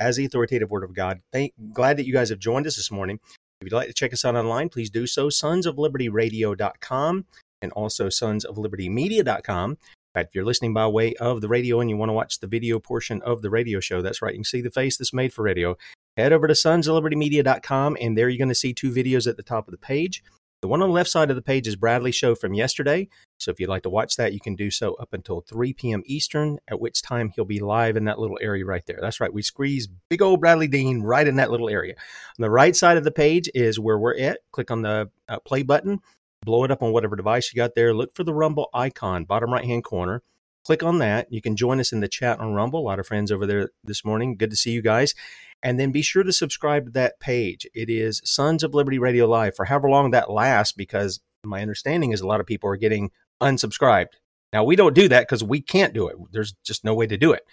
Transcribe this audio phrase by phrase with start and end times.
[0.00, 1.20] as the authoritative word of God.
[1.32, 3.20] Thank, glad that you guys have joined us this morning.
[3.60, 5.28] If you'd like to check us out online, please do so.
[5.28, 8.86] Sons of Liberty and also Sons of Liberty.
[8.86, 9.66] In
[10.14, 12.46] fact, if you're listening by way of the radio and you want to watch the
[12.46, 14.32] video portion of the radio show, that's right.
[14.32, 15.76] You can see the face that's made for radio.
[16.16, 19.28] Head over to Sons of Liberty Media.com, and there you're going to see two videos
[19.28, 20.24] at the top of the page.
[20.62, 23.08] The one on the left side of the page is Bradley's show from yesterday.
[23.38, 26.02] So if you'd like to watch that, you can do so up until 3 p.m.
[26.04, 28.98] Eastern, at which time he'll be live in that little area right there.
[29.00, 29.32] That's right.
[29.32, 31.94] We squeeze big old Bradley Dean right in that little area.
[31.96, 34.40] On the right side of the page is where we're at.
[34.52, 36.00] Click on the uh, play button,
[36.44, 37.94] blow it up on whatever device you got there.
[37.94, 40.22] Look for the Rumble icon, bottom right hand corner.
[40.64, 41.32] Click on that.
[41.32, 42.80] You can join us in the chat on Rumble.
[42.80, 44.36] A lot of friends over there this morning.
[44.36, 45.14] Good to see you guys.
[45.62, 47.66] And then be sure to subscribe to that page.
[47.74, 52.12] It is Sons of Liberty Radio Live for however long that lasts, because my understanding
[52.12, 53.10] is a lot of people are getting
[53.42, 54.14] unsubscribed.
[54.52, 56.16] Now, we don't do that because we can't do it.
[56.32, 57.46] There's just no way to do it.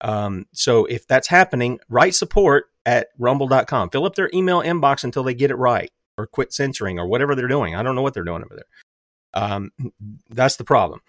[0.00, 3.90] Um, so if that's happening, write support at rumble.com.
[3.90, 7.34] Fill up their email inbox until they get it right or quit censoring or whatever
[7.34, 7.74] they're doing.
[7.74, 8.64] I don't know what they're doing over there.
[9.34, 9.70] Um,
[10.28, 11.00] that's the problem.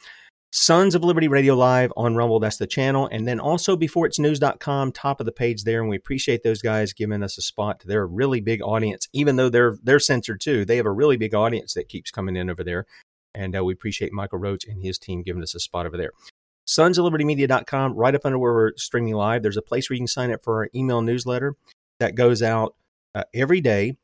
[0.56, 2.40] Sons of Liberty Radio Live on Rumble.
[2.40, 3.10] That's the channel.
[3.12, 5.80] And then also beforeitsnews.com, top of the page there.
[5.80, 9.36] And we appreciate those guys giving us a spot to their really big audience, even
[9.36, 10.64] though they're they're censored too.
[10.64, 12.86] They have a really big audience that keeps coming in over there.
[13.34, 16.12] And uh, we appreciate Michael Roach and his team giving us a spot over there.
[16.66, 19.96] Sons of Liberty Media.com, right up under where we're streaming live, there's a place where
[19.96, 21.56] you can sign up for our email newsletter
[22.00, 22.76] that goes out
[23.16, 23.98] uh, every day,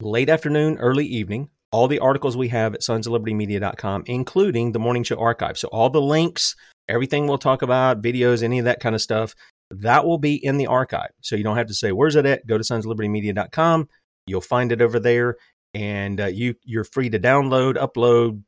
[0.00, 5.16] late afternoon, early evening all the articles we have at sonsoflibertymedia.com, including the morning show
[5.16, 5.56] archive.
[5.56, 6.56] So all the links,
[6.88, 9.34] everything we'll talk about, videos, any of that kind of stuff,
[9.70, 11.10] that will be in the archive.
[11.20, 12.46] So you don't have to say, where's it at?
[12.46, 13.88] Go to sonsoflibertymedia.com.
[14.26, 15.36] You'll find it over there.
[15.72, 18.42] And uh, you, you're free to download, upload,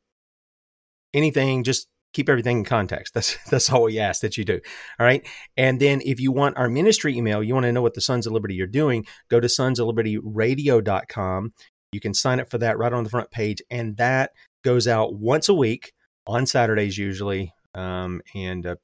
[1.13, 1.63] anything.
[1.63, 3.13] Just keep everything in context.
[3.13, 4.59] That's that's all we ask that you do.
[4.99, 5.25] All right.
[5.55, 8.27] And then if you want our ministry email, you want to know what the Sons
[8.27, 11.53] of Liberty are doing, go to sonsoflibertyradio.com
[11.93, 14.31] you can sign up for that right on the front page, and that
[14.63, 15.93] goes out once a week
[16.25, 18.75] on Saturdays usually, um, and uh,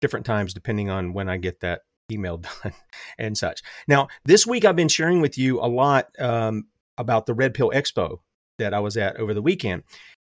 [0.00, 2.72] different times depending on when I get that email done
[3.18, 3.62] and such.
[3.88, 6.66] Now, this week I've been sharing with you a lot um,
[6.98, 8.18] about the Red Pill Expo
[8.58, 9.82] that I was at over the weekend,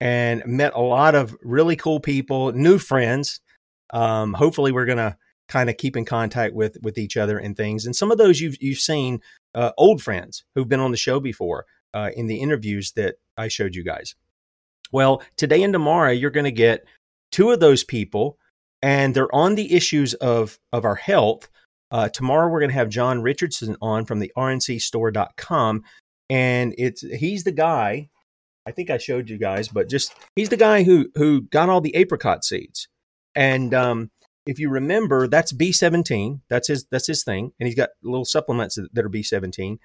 [0.01, 3.41] and met a lot of really cool people, new friends.
[3.93, 5.17] Um, hopefully, we're gonna
[5.49, 7.85] kind of keep in contact with with each other and things.
[7.85, 9.21] And some of those you've you've seen
[9.55, 13.49] uh, old friends who've been on the show before uh, in the interviews that I
[13.49, 14.15] showed you guys.
[14.93, 16.85] Well, today and tomorrow, you're going to get
[17.31, 18.39] two of those people,
[18.83, 21.49] and they're on the issues of, of our health.
[21.91, 25.85] Uh, tomorrow, we're going to have John Richardson on from the rncstore.com.
[26.29, 28.09] And it's he's the guy,
[28.65, 31.81] I think I showed you guys, but just he's the guy who who got all
[31.81, 32.87] the apricot seeds.
[33.35, 34.11] And um,
[34.47, 36.41] if you remember, that's B17.
[36.49, 39.79] That's his that's his thing, and he's got little supplements that are B17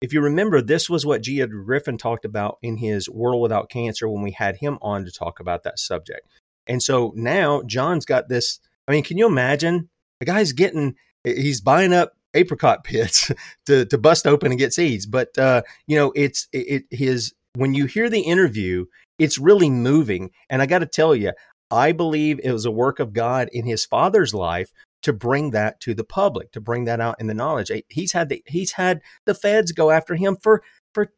[0.00, 1.40] if you remember, this was what G.
[1.40, 5.10] Edward Griffin talked about in his World Without Cancer when we had him on to
[5.10, 6.28] talk about that subject.
[6.66, 8.60] And so now John's got this.
[8.88, 9.88] I mean, can you imagine?
[10.20, 10.94] The guy's getting,
[11.24, 13.30] he's buying up apricot pits
[13.66, 15.06] to, to bust open and get seeds.
[15.06, 18.86] But, uh, you know, it's it, it his, when you hear the interview,
[19.18, 20.30] it's really moving.
[20.50, 21.32] And I got to tell you,
[21.70, 24.70] I believe it was a work of God in his father's life
[25.04, 27.70] to bring that to the public, to bring that out in the knowledge.
[27.88, 30.62] He's had the he's had the feds go after him for
[30.92, 31.12] for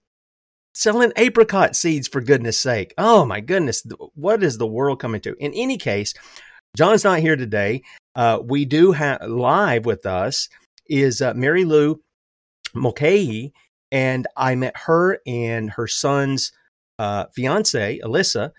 [0.74, 2.92] selling apricot seeds for goodness sake.
[2.98, 5.34] Oh my goodness, what is the world coming to?
[5.38, 6.12] In any case,
[6.76, 7.82] John's not here today.
[8.14, 10.48] Uh, we do have live with us
[10.88, 12.00] is uh, Mary Lou
[12.74, 13.52] Mulcahy,
[13.90, 16.52] and I met her and her son's
[16.98, 18.50] uh, fiance, Alyssa,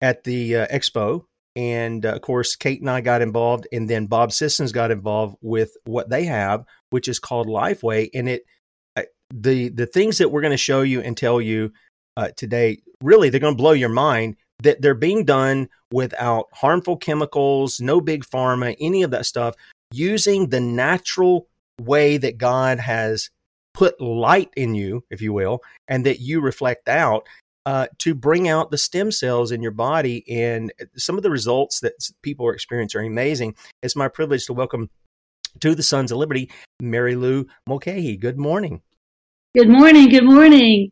[0.00, 1.24] at the uh, expo.
[1.56, 5.36] And uh, of course, Kate and I got involved, and then Bob Sissons got involved
[5.40, 8.10] with what they have, which is called LifeWave.
[8.14, 8.44] And it,
[8.96, 9.02] uh,
[9.32, 11.72] the the things that we're going to show you and tell you
[12.16, 16.96] uh, today, really, they're going to blow your mind that they're being done without harmful
[16.96, 19.54] chemicals, no big pharma, any of that stuff,
[19.92, 21.48] using the natural
[21.80, 23.30] way that God has
[23.74, 27.26] put light in you, if you will, and that you reflect out
[27.70, 30.24] uh, to bring out the stem cells in your body.
[30.28, 33.54] And some of the results that people are experiencing are amazing.
[33.80, 34.90] It's my privilege to welcome
[35.60, 36.50] to the Sons of Liberty,
[36.82, 38.16] Mary Lou Mulcahy.
[38.16, 38.82] Good morning.
[39.56, 40.08] Good morning.
[40.08, 40.90] Good morning.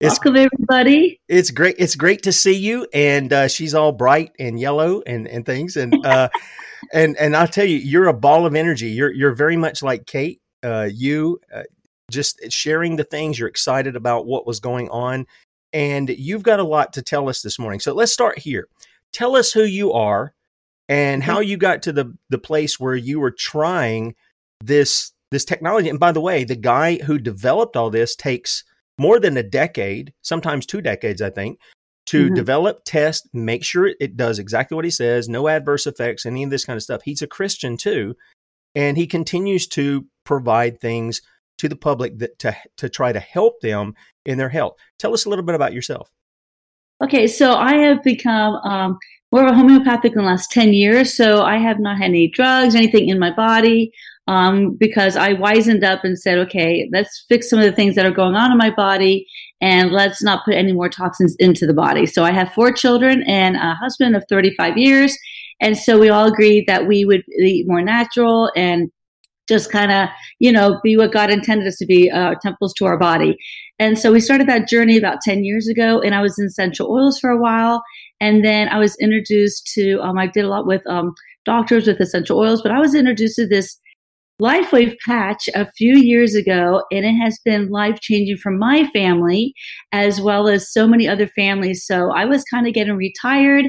[0.00, 1.20] It's, Welcome everybody.
[1.28, 1.76] It's great.
[1.78, 2.88] It's great to see you.
[2.92, 5.76] And uh, she's all bright and yellow and, and things.
[5.76, 6.30] And uh,
[6.92, 8.88] and and I'll tell you, you're a ball of energy.
[8.88, 10.40] You're you're very much like Kate.
[10.64, 11.62] Uh, you uh,
[12.10, 15.26] just sharing the things you're excited about what was going on,
[15.72, 17.80] and you've got a lot to tell us this morning.
[17.80, 18.68] So let's start here.
[19.12, 20.34] Tell us who you are
[20.88, 24.14] and how you got to the the place where you were trying
[24.62, 25.88] this this technology.
[25.88, 28.64] And by the way, the guy who developed all this takes
[28.98, 31.58] more than a decade, sometimes two decades, I think,
[32.06, 32.34] to mm-hmm.
[32.34, 36.50] develop, test, make sure it does exactly what he says, no adverse effects, any of
[36.50, 37.02] this kind of stuff.
[37.04, 38.16] He's a Christian too,
[38.74, 41.20] and he continues to provide things
[41.58, 43.94] to the public that to to try to help them
[44.28, 44.76] in their health.
[44.98, 46.10] Tell us a little bit about yourself.
[47.02, 48.98] Okay, so I have become um,
[49.32, 51.14] more of a homeopathic in the last 10 years.
[51.14, 53.92] So I have not had any drugs, anything in my body
[54.26, 58.04] um, because I wisened up and said, okay, let's fix some of the things that
[58.04, 59.26] are going on in my body
[59.60, 62.04] and let's not put any more toxins into the body.
[62.04, 65.16] So I have four children and a husband of 35 years.
[65.60, 68.90] And so we all agreed that we would eat more natural and
[69.48, 70.08] just kind of,
[70.38, 73.36] you know, be what God intended us to be, uh, temples to our body.
[73.78, 76.90] And so we started that journey about 10 years ago, and I was in essential
[76.90, 77.82] oils for a while.
[78.20, 81.14] And then I was introduced to, um, I did a lot with um,
[81.44, 83.78] doctors with essential oils, but I was introduced to this
[84.40, 89.52] LifeWave patch a few years ago, and it has been life changing for my family
[89.92, 91.84] as well as so many other families.
[91.84, 93.66] So I was kind of getting retired,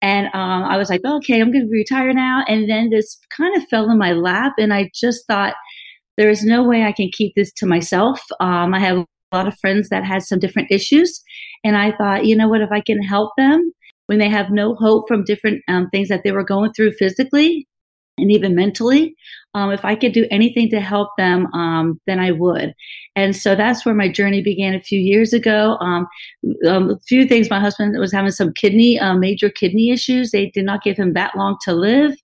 [0.00, 2.44] and um, I was like, okay, I'm going to retire now.
[2.48, 5.54] And then this kind of fell in my lap, and I just thought,
[6.16, 8.20] there is no way I can keep this to myself.
[8.38, 9.04] Um, I have
[9.36, 11.22] lot of friends that had some different issues,
[11.64, 13.72] and I thought, you know what, if I can help them
[14.06, 17.66] when they have no hope from different um, things that they were going through physically,
[18.18, 19.14] and even mentally.
[19.54, 22.74] Um, if I could do anything to help them, um, then I would.
[23.16, 25.76] And so that's where my journey began a few years ago.
[25.80, 26.06] Um,
[26.68, 27.50] um a few things.
[27.50, 30.30] My husband was having some kidney, uh, major kidney issues.
[30.30, 32.14] They did not give him that long to live.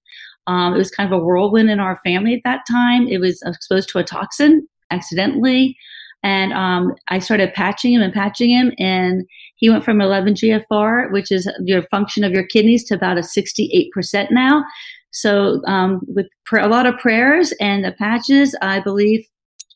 [0.46, 3.06] Um, it was kind of a whirlwind in our family at that time.
[3.06, 5.76] It was exposed to a toxin accidentally.
[6.22, 9.25] And um, I started patching him and patching him, and
[9.56, 13.22] he went from 11 GFR, which is your function of your kidneys, to about a
[13.22, 14.64] 68% now.
[15.10, 19.26] So, um, with pr- a lot of prayers and the patches, I believe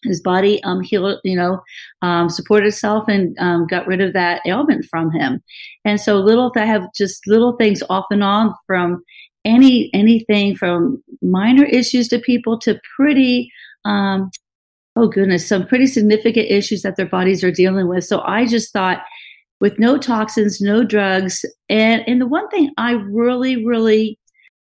[0.04, 1.60] his body um, healed, you know,
[2.02, 5.40] um, supported itself and um, got rid of that ailment from him.
[5.84, 9.02] And so, little I have just little things off and on from
[9.44, 13.50] any anything from minor issues to people to pretty
[13.84, 14.30] um,
[14.96, 18.72] oh goodness some pretty significant issues that their bodies are dealing with so i just
[18.72, 18.98] thought
[19.60, 24.18] with no toxins no drugs and and the one thing i really really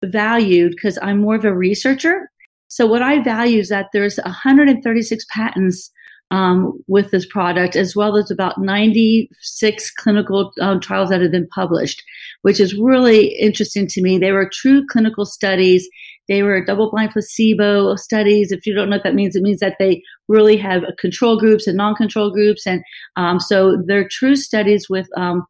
[0.05, 2.31] valued because I'm more of a researcher.
[2.69, 5.91] So what I value is that there's 136 patents
[6.31, 11.49] um, with this product, as well as about 96 clinical um, trials that have been
[11.49, 12.03] published,
[12.43, 14.19] which is really interesting to me.
[14.19, 15.89] They were true clinical studies.
[16.29, 18.51] They were double-blind placebo studies.
[18.51, 21.67] If you don't know what that means, it means that they really have control groups
[21.67, 22.83] and non-control groups, and
[23.17, 25.45] um, so they're true studies with um,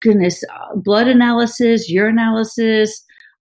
[0.00, 2.90] goodness, uh, blood analysis, urinalysis,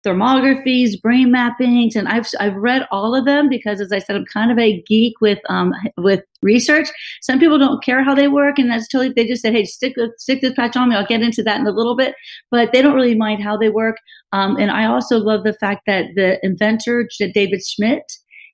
[0.05, 4.25] thermographies, brain mappings, and I've I've read all of them because, as I said, I'm
[4.31, 6.89] kind of a geek with um with research.
[7.21, 9.95] Some people don't care how they work, and that's totally they just said, "Hey, stick
[10.17, 12.15] stick this patch on me." I'll get into that in a little bit,
[12.51, 13.97] but they don't really mind how they work.
[14.31, 18.03] Um, and I also love the fact that the inventor David Schmidt,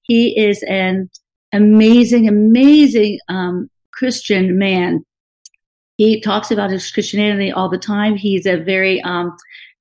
[0.03, 1.09] he is an
[1.53, 5.03] amazing, amazing um, Christian man.
[5.97, 8.15] He talks about his Christianity all the time.
[8.15, 9.35] He's a very um,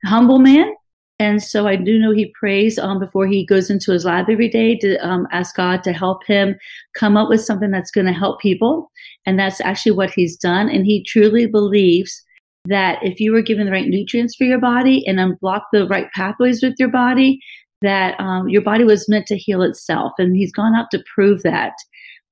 [0.04, 0.74] humble man.
[1.20, 4.48] And so I do know he prays um, before he goes into his lab every
[4.48, 6.56] day to um, ask God to help him
[6.94, 8.90] come up with something that's going to help people.
[9.26, 10.70] And that's actually what he's done.
[10.70, 12.24] And he truly believes
[12.64, 16.08] that if you were given the right nutrients for your body and unblock the right
[16.16, 17.38] pathways with your body,
[17.82, 20.12] that um, your body was meant to heal itself.
[20.18, 21.74] And he's gone out to prove that.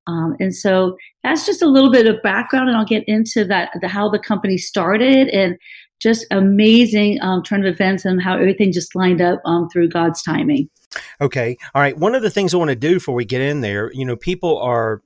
[0.06, 3.70] Um, and so that's just a little bit of background, and I'll get into that
[3.82, 5.58] the, how the company started and
[6.00, 10.22] just amazing um, turn of events and how everything just lined up um, through God's
[10.22, 10.68] timing.
[11.20, 11.96] Okay, all right.
[11.96, 14.16] One of the things I want to do before we get in there, you know,
[14.16, 15.02] people are.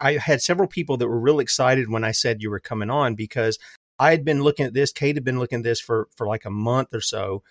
[0.00, 3.14] I had several people that were real excited when I said you were coming on
[3.14, 3.58] because
[3.98, 4.92] I had been looking at this.
[4.92, 7.42] Kate had been looking at this for for like a month or so,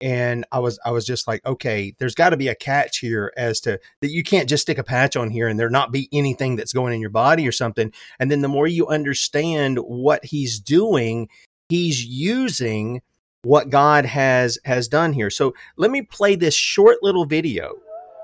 [0.00, 3.32] and I was I was just like, okay, there's got to be a catch here
[3.36, 6.08] as to that you can't just stick a patch on here and there not be
[6.12, 7.92] anything that's going in your body or something.
[8.18, 11.28] And then the more you understand what he's doing,
[11.68, 13.02] he's using
[13.42, 15.30] what God has has done here.
[15.30, 17.74] So let me play this short little video.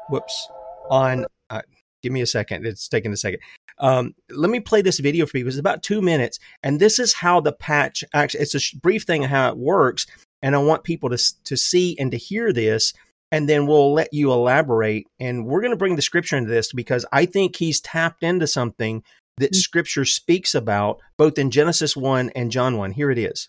[0.09, 0.49] Whoops.
[0.90, 1.62] On uh,
[2.02, 2.66] give me a second.
[2.66, 3.40] It's taking a second.
[3.78, 5.49] Um, let me play this video for people.
[5.49, 8.40] It's about two minutes, and this is how the patch actually.
[8.40, 10.06] It's a brief thing of how it works,
[10.42, 12.92] and I want people to, to see and to hear this.
[13.32, 15.06] And then we'll let you elaborate.
[15.20, 18.49] And we're going to bring the scripture into this because I think he's tapped into
[18.49, 19.04] something
[19.40, 19.59] that mm-hmm.
[19.59, 22.92] scripture speaks about both in Genesis 1 and John 1.
[22.92, 23.49] Here it is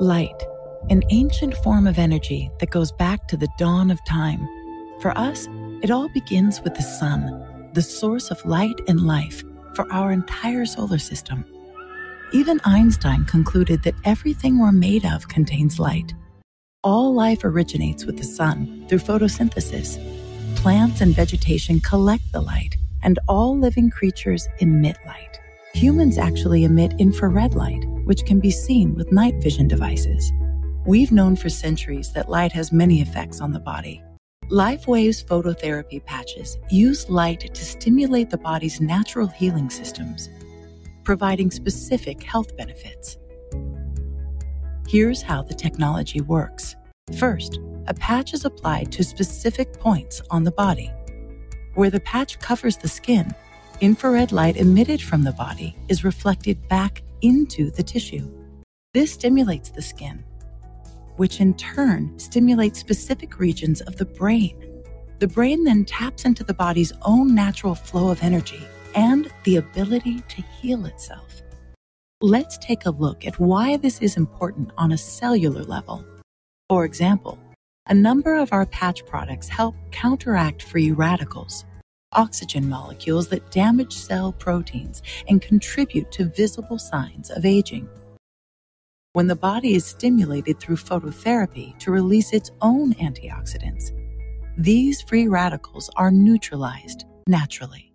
[0.00, 0.42] Light,
[0.90, 4.48] an ancient form of energy that goes back to the dawn of time.
[5.00, 5.46] For us,
[5.82, 10.66] it all begins with the sun, the source of light and life for our entire
[10.66, 11.44] solar system.
[12.32, 16.14] Even Einstein concluded that everything we're made of contains light.
[16.82, 19.98] All life originates with the sun through photosynthesis.
[20.56, 25.40] Plants and vegetation collect the light, and all living creatures emit light.
[25.74, 30.32] Humans actually emit infrared light, which can be seen with night vision devices.
[30.86, 34.02] We've known for centuries that light has many effects on the body.
[34.50, 40.28] LifeWave's phototherapy patches use light to stimulate the body's natural healing systems
[41.04, 43.18] providing specific health benefits.
[44.88, 46.76] Here's how the technology works.
[47.18, 50.92] First, a patch is applied to specific points on the body.
[51.74, 53.34] Where the patch covers the skin,
[53.80, 58.30] infrared light emitted from the body is reflected back into the tissue.
[58.92, 60.22] This stimulates the skin,
[61.16, 64.54] which in turn stimulates specific regions of the brain.
[65.18, 68.60] The brain then taps into the body's own natural flow of energy
[68.94, 71.40] and the ability to heal itself.
[72.20, 76.04] Let's take a look at why this is important on a cellular level.
[76.68, 77.38] For example,
[77.88, 81.64] a number of our patch products help counteract free radicals,
[82.12, 87.88] oxygen molecules that damage cell proteins and contribute to visible signs of aging.
[89.14, 93.90] When the body is stimulated through phototherapy to release its own antioxidants,
[94.56, 97.92] these free radicals are neutralized naturally.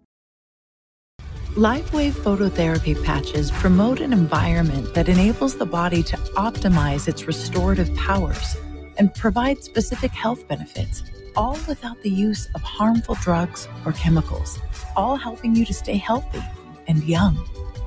[1.55, 8.57] LifeWave phototherapy patches promote an environment that enables the body to optimize its restorative powers
[8.97, 11.03] and provide specific health benefits,
[11.35, 14.59] all without the use of harmful drugs or chemicals,
[14.95, 16.43] all helping you to stay healthy
[16.87, 17.37] and young.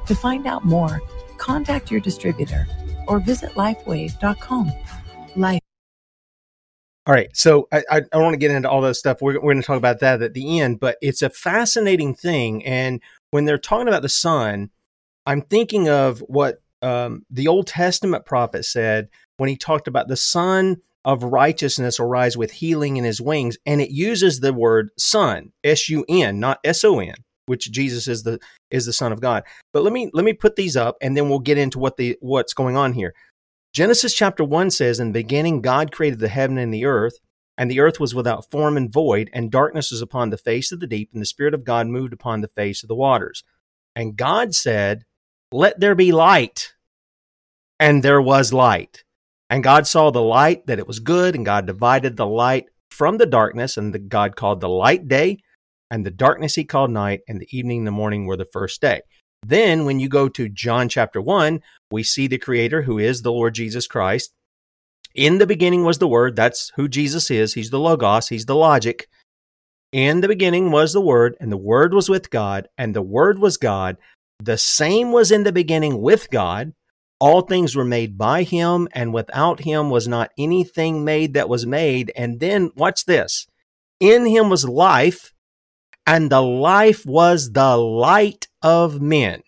[0.06, 1.00] To find out more,
[1.38, 2.66] contact your distributor
[3.06, 4.72] or visit lifewave.com.
[5.36, 5.60] Life.
[7.06, 9.22] All right, so I, I, I want to get into all that stuff.
[9.22, 12.64] We're, we're going to talk about that at the end, but it's a fascinating thing.
[12.64, 13.00] And
[13.30, 14.70] when they're talking about the sun,
[15.26, 20.16] I'm thinking of what um, the Old Testament prophet said when he talked about the
[20.16, 24.90] sun of righteousness will rise with healing in his wings, and it uses the word
[24.98, 27.14] son, S U N, not S O N,
[27.46, 28.38] which Jesus is the
[28.70, 29.44] is the Son of God.
[29.72, 32.16] But let me let me put these up, and then we'll get into what the
[32.20, 33.14] what's going on here.
[33.72, 37.14] Genesis chapter one says, "In the beginning, God created the heaven and the earth."
[37.58, 40.80] And the earth was without form and void, and darkness was upon the face of
[40.80, 43.44] the deep, and the Spirit of God moved upon the face of the waters.
[43.94, 45.04] And God said,
[45.52, 46.74] Let there be light.
[47.78, 49.04] And there was light.
[49.50, 53.18] And God saw the light, that it was good, and God divided the light from
[53.18, 55.38] the darkness, and the God called the light day,
[55.90, 58.80] and the darkness he called night, and the evening and the morning were the first
[58.80, 59.00] day.
[59.44, 63.32] Then, when you go to John chapter 1, we see the Creator, who is the
[63.32, 64.32] Lord Jesus Christ,
[65.14, 66.36] in the beginning was the Word.
[66.36, 67.54] That's who Jesus is.
[67.54, 69.08] He's the Logos, He's the logic.
[69.92, 73.40] In the beginning was the Word, and the Word was with God, and the Word
[73.40, 73.96] was God.
[74.38, 76.72] The same was in the beginning with God.
[77.20, 81.66] All things were made by Him, and without Him was not anything made that was
[81.66, 82.12] made.
[82.16, 83.46] And then, watch this
[84.00, 85.32] in Him was life,
[86.06, 89.42] and the life was the light of men.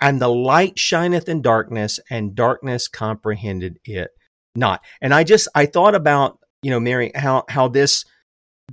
[0.00, 4.10] And the light shineth in darkness, and darkness comprehended it
[4.56, 4.82] not.
[5.00, 8.04] And I just I thought about you know Mary how how this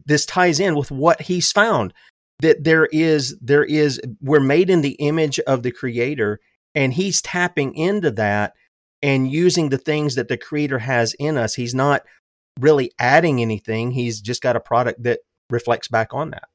[0.06, 1.94] this ties in with what he's found
[2.40, 6.40] that there is there is we're made in the image of the creator
[6.76, 8.54] and he's tapping into that
[9.02, 11.56] and using the things that the creator has in us.
[11.56, 12.04] He's not
[12.60, 13.92] really adding anything.
[13.92, 16.48] He's just got a product that reflects back on that.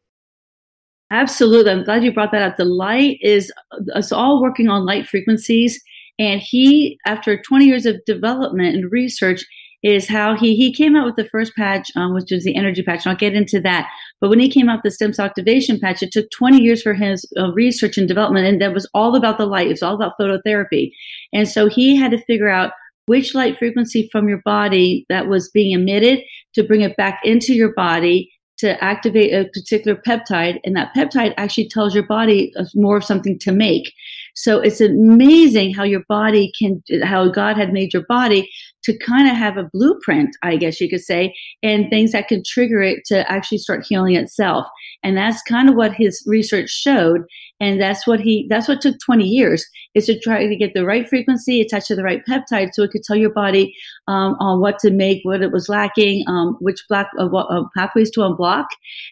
[1.10, 1.70] Absolutely.
[1.70, 2.56] I'm glad you brought that up.
[2.56, 3.52] The light is
[3.94, 5.82] us all working on light frequencies.
[6.18, 9.44] And he after 20 years of development and research
[9.82, 12.82] is how he he came out with the first patch, um, which was the energy
[12.82, 13.04] patch.
[13.04, 13.88] And I'll get into that.
[14.20, 16.94] But when he came out the stem cell activation patch, it took 20 years for
[16.94, 19.68] his uh, research and development, and that was all about the light.
[19.68, 20.92] It was all about phototherapy,
[21.32, 22.72] and so he had to figure out
[23.06, 26.20] which light frequency from your body that was being emitted
[26.54, 31.32] to bring it back into your body to activate a particular peptide, and that peptide
[31.36, 33.92] actually tells your body more of something to make.
[34.34, 38.50] So it's amazing how your body can, how God had made your body
[38.84, 42.42] to kind of have a blueprint, I guess you could say, and things that can
[42.46, 44.66] trigger it to actually start healing itself.
[45.02, 47.22] And that's kind of what his research showed.
[47.60, 50.84] And that's what he, that's what took 20 years is to try to get the
[50.84, 53.74] right frequency attached to the right peptide so it could tell your body
[54.06, 58.10] um, on what to make, what it was lacking, um, which black uh, uh, pathways
[58.12, 58.66] to unblock.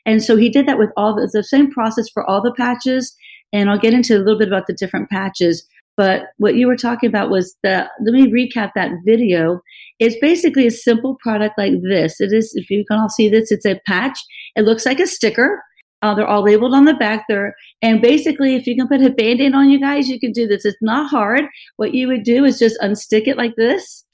[0.05, 3.17] And so he did that with all the, the same process for all the patches.
[3.53, 5.67] And I'll get into a little bit about the different patches.
[5.97, 9.61] But what you were talking about was the, let me recap that video.
[9.99, 12.21] It's basically a simple product like this.
[12.21, 14.19] It is, if you can all see this, it's a patch.
[14.57, 15.62] It looks like a sticker.
[16.03, 17.55] Uh, they're all labeled on the back there.
[17.81, 20.47] And basically, if you can put a band aid on you guys, you can do
[20.47, 20.67] this.
[20.67, 21.47] It's not hard.
[21.76, 24.05] What you would do is just unstick it like this.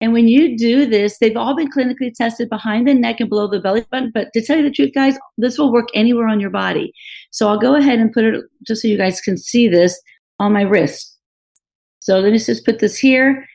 [0.00, 3.48] And when you do this, they've all been clinically tested behind the neck and below
[3.48, 4.12] the belly button.
[4.14, 6.92] But to tell you the truth, guys, this will work anywhere on your body.
[7.32, 10.00] So I'll go ahead and put it just so you guys can see this
[10.38, 11.16] on my wrist.
[12.00, 13.46] So let me just put this here.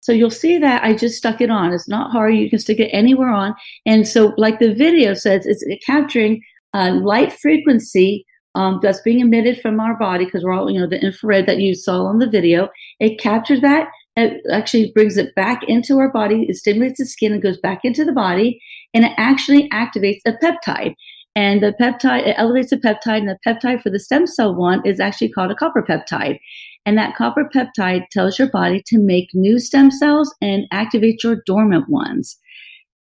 [0.00, 1.72] So you'll see that I just stuck it on.
[1.72, 2.34] It's not hard.
[2.34, 3.54] You can stick it anywhere on.
[3.86, 6.42] And so like the video says, it's capturing
[6.74, 10.88] uh, light frequency um, that's being emitted from our body because we're all, you know,
[10.88, 12.68] the infrared that you saw on the video.
[12.98, 13.88] It captures that.
[14.16, 16.46] It actually brings it back into our body.
[16.48, 18.60] It stimulates the skin and goes back into the body.
[18.92, 20.94] And it actually activates a peptide.
[21.34, 24.86] And the peptide, it elevates the peptide, and the peptide for the stem cell one
[24.86, 26.38] is actually called a copper peptide.
[26.84, 31.42] And that copper peptide tells your body to make new stem cells and activate your
[31.46, 32.36] dormant ones.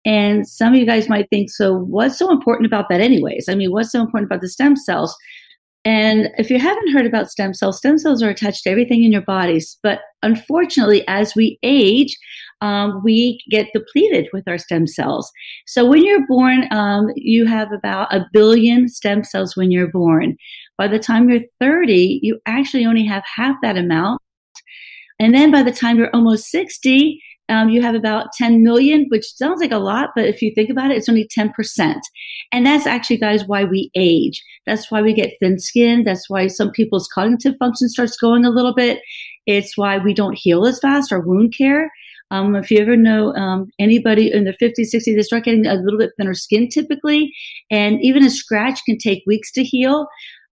[0.06, 3.50] And some of you guys might think, so what's so important about that, anyways?
[3.50, 5.16] I mean, what's so important about the stem cells?
[5.84, 9.12] And if you haven't heard about stem cells, stem cells are attached to everything in
[9.12, 9.78] your bodies.
[9.82, 12.18] But unfortunately, as we age,
[12.62, 15.32] um, we get depleted with our stem cells.
[15.66, 20.38] So when you're born, um, you have about a billion stem cells when you're born.
[20.78, 24.22] By the time you're 30, you actually only have half that amount.
[25.20, 29.26] And then by the time you're almost 60, um, you have about 10 million, which
[29.36, 32.00] sounds like a lot, but if you think about it, it's only 10%.
[32.54, 34.42] And that's actually, guys, why we age.
[34.66, 36.04] That's why we get thin skin.
[36.06, 39.02] That's why some people's cognitive function starts going a little bit.
[39.48, 41.92] It's why we don't heal as fast, our wound care.
[42.32, 45.76] Um, if you ever know um, anybody in their 50s, 60s, they start getting a
[45.76, 47.34] little bit thinner skin typically.
[47.70, 50.08] And even a scratch can take weeks to heal.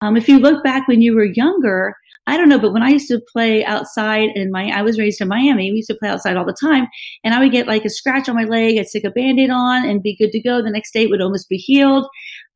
[0.01, 1.95] Um, if you look back when you were younger,
[2.27, 5.21] I don't know, but when I used to play outside in my, I was raised
[5.21, 5.69] in Miami.
[5.69, 6.88] We used to play outside all the time,
[7.23, 8.77] and I would get like a scratch on my leg.
[8.77, 10.61] I'd stick a band-aid on and be good to go.
[10.61, 12.07] The next day it would almost be healed.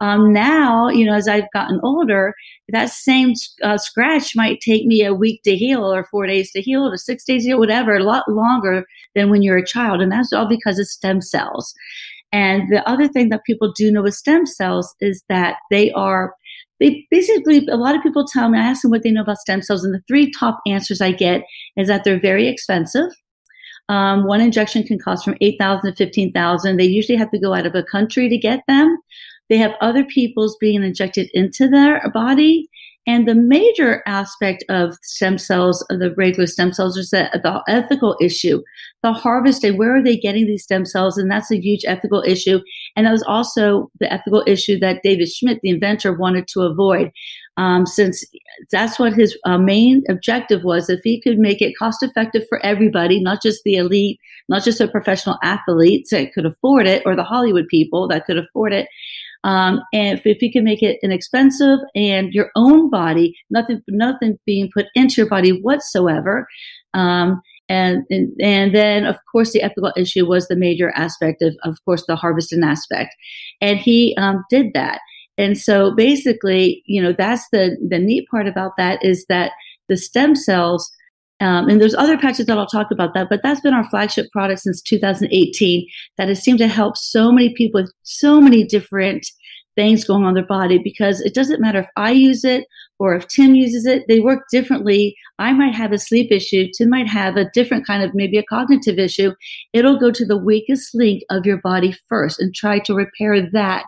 [0.01, 2.33] Um, now, you know, as I've gotten older,
[2.69, 6.61] that same uh, scratch might take me a week to heal, or four days to
[6.61, 10.01] heal, or six days to heal, whatever, a lot longer than when you're a child,
[10.01, 11.75] and that's all because of stem cells.
[12.31, 16.33] And the other thing that people do know with stem cells is that they are
[16.79, 19.37] they basically a lot of people tell me i ask them what they know about
[19.37, 21.43] stem cells and the three top answers i get
[21.77, 23.09] is that they're very expensive.
[23.89, 27.65] Um, one injection can cost from 8000 to 15000 they usually have to go out
[27.65, 28.97] of a country to get them.
[29.49, 32.69] They have other people's being injected into their body
[33.09, 37.63] and the major aspect of stem cells, of the regular stem cells, is that the
[37.67, 38.61] ethical issue,
[39.01, 39.79] the harvesting.
[39.79, 41.17] Where are they getting these stem cells?
[41.17, 42.59] And that's a huge ethical issue.
[42.95, 47.11] And that was also the ethical issue that David Schmidt, the inventor, wanted to avoid.
[47.57, 48.23] Um, since
[48.71, 52.63] that's what his uh, main objective was, if he could make it cost effective for
[52.63, 54.19] everybody, not just the elite,
[54.49, 58.37] not just the professional athletes that could afford it, or the Hollywood people that could
[58.37, 58.87] afford it,
[59.43, 64.37] um, and if, if you can make it inexpensive and your own body, nothing, nothing
[64.45, 66.47] being put into your body whatsoever.
[66.93, 71.55] Um, and, and, and then of course the ethical issue was the major aspect of,
[71.63, 73.15] of course, the harvesting aspect.
[73.61, 74.99] And he, um, did that.
[75.37, 79.53] And so basically, you know, that's the, the neat part about that is that
[79.87, 80.91] the stem cells
[81.41, 84.29] Um, and there's other patches that I'll talk about that, but that's been our flagship
[84.31, 89.25] product since 2018 that has seemed to help so many people with so many different
[89.75, 92.65] things going on their body because it doesn't matter if I use it
[92.99, 95.15] or if Tim uses it, they work differently.
[95.37, 96.67] I might have a sleep issue.
[96.77, 99.31] Tim might have a different kind of maybe a cognitive issue.
[99.71, 103.85] It'll go to the weakest link of your body first and try to repair that.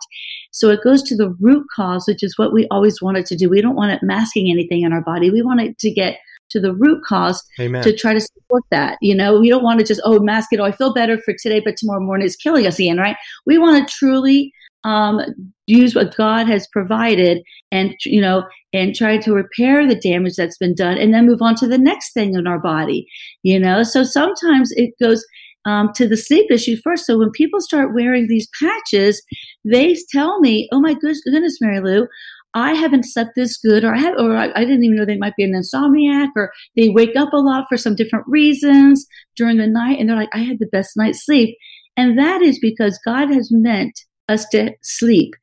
[0.51, 3.49] So it goes to the root cause, which is what we always wanted to do.
[3.49, 5.29] We don't want it masking anything in our body.
[5.29, 6.19] We want it to get
[6.51, 7.83] to the root cause Amen.
[7.83, 8.97] to try to support that.
[9.01, 10.59] You know, we don't want to just, oh, mask it.
[10.59, 13.15] Oh, I feel better for today, but tomorrow morning is killing us again, right?
[13.45, 15.21] We want to truly um,
[15.67, 20.57] use what God has provided and, you know, and try to repair the damage that's
[20.57, 23.07] been done and then move on to the next thing in our body,
[23.43, 23.83] you know?
[23.83, 25.23] So sometimes it goes,
[25.65, 27.05] um, to the sleep issue first.
[27.05, 29.21] So when people start wearing these patches,
[29.63, 32.07] they tell me, "Oh my goodness, Mary Lou,
[32.53, 35.17] I haven't slept this good, or I have, or I, I, didn't even know they
[35.17, 39.57] might be an insomniac, or they wake up a lot for some different reasons during
[39.57, 41.57] the night, and they're like, I had the best night's sleep,
[41.95, 45.33] and that is because God has meant us to sleep.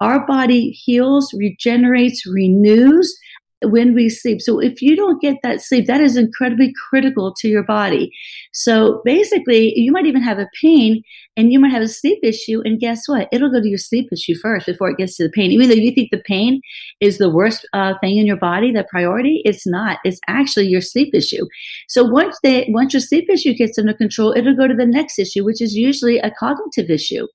[0.00, 3.16] Our body heals, regenerates, renews
[3.62, 4.40] when we sleep.
[4.40, 8.12] So if you don't get that sleep, that is incredibly critical to your body.
[8.58, 11.04] So basically, you might even have a pain
[11.36, 12.60] and you might have a sleep issue.
[12.64, 13.28] And guess what?
[13.30, 15.52] It'll go to your sleep issue first before it gets to the pain.
[15.52, 16.60] Even though you think the pain
[16.98, 19.98] is the worst uh, thing in your body, the priority, it's not.
[20.02, 21.46] It's actually your sleep issue.
[21.86, 25.20] So once they, once your sleep issue gets under control, it'll go to the next
[25.20, 27.28] issue, which is usually a cognitive issue.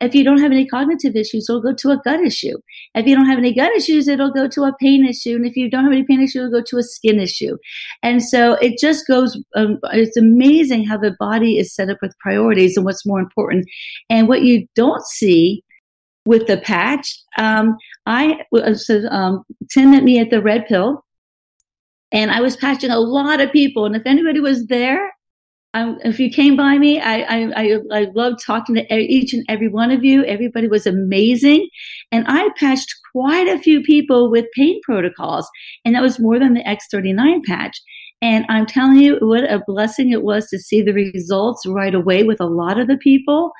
[0.00, 2.56] If you don't have any cognitive issues, it'll go to a gut issue.
[2.94, 5.34] If you don't have any gut issues, it'll go to a pain issue.
[5.34, 7.56] And if you don't have any pain issue, it'll go to a skin issue.
[8.04, 12.18] And so it just goes, um, it's amazing how the body is set up with
[12.18, 13.66] priorities and what's more important.
[14.08, 15.64] And what you don't see
[16.24, 17.76] with the patch, um,
[18.06, 18.40] I,
[18.74, 21.04] so, um, Tim met me at the Red Pill
[22.12, 23.84] and I was patching a lot of people.
[23.84, 25.12] And if anybody was there,
[25.74, 29.90] if you came by me, I, I, I, I talking to each and every one
[29.90, 30.24] of you.
[30.24, 31.68] Everybody was amazing.
[32.10, 35.48] And I patched quite a few people with pain protocols.
[35.84, 37.80] And that was more than the X39 patch.
[38.20, 42.24] And I'm telling you, what a blessing it was to see the results right away
[42.24, 43.52] with a lot of the people.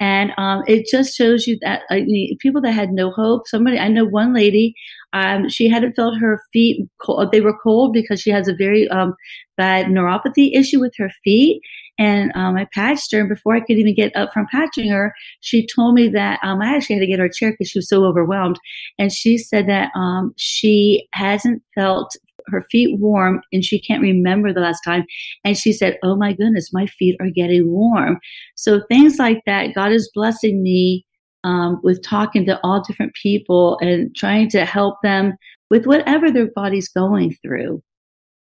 [0.00, 2.00] And um, it just shows you that uh,
[2.40, 3.46] people that had no hope.
[3.46, 4.74] Somebody, I know one lady,
[5.12, 7.30] um, she hadn't felt her feet cold.
[7.30, 9.14] They were cold because she has a very um,
[9.58, 11.60] bad neuropathy issue with her feet.
[11.98, 15.14] And um, I patched her, and before I could even get up from patching her,
[15.40, 17.78] she told me that um, I actually had to get her a chair because she
[17.78, 18.58] was so overwhelmed.
[18.98, 22.14] And she said that um, she hasn't felt
[22.48, 25.04] her feet warm and she can't remember the last time.
[25.44, 28.18] And she said, Oh my goodness, my feet are getting warm.
[28.54, 31.06] So things like that, God is blessing me
[31.44, 35.34] um, with talking to all different people and trying to help them
[35.70, 37.82] with whatever their body's going through.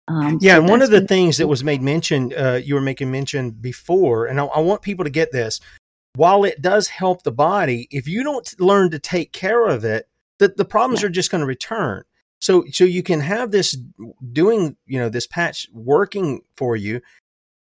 [0.09, 2.81] Um, yeah, so and one of the things that was made mention, uh, you were
[2.81, 5.61] making mention before, and I, I want people to get this.
[6.15, 10.09] While it does help the body, if you don't learn to take care of it,
[10.39, 11.07] the, the problems yeah.
[11.07, 12.03] are just going to return.
[12.39, 13.77] So so you can have this
[14.31, 17.01] doing, you know, this patch working for you,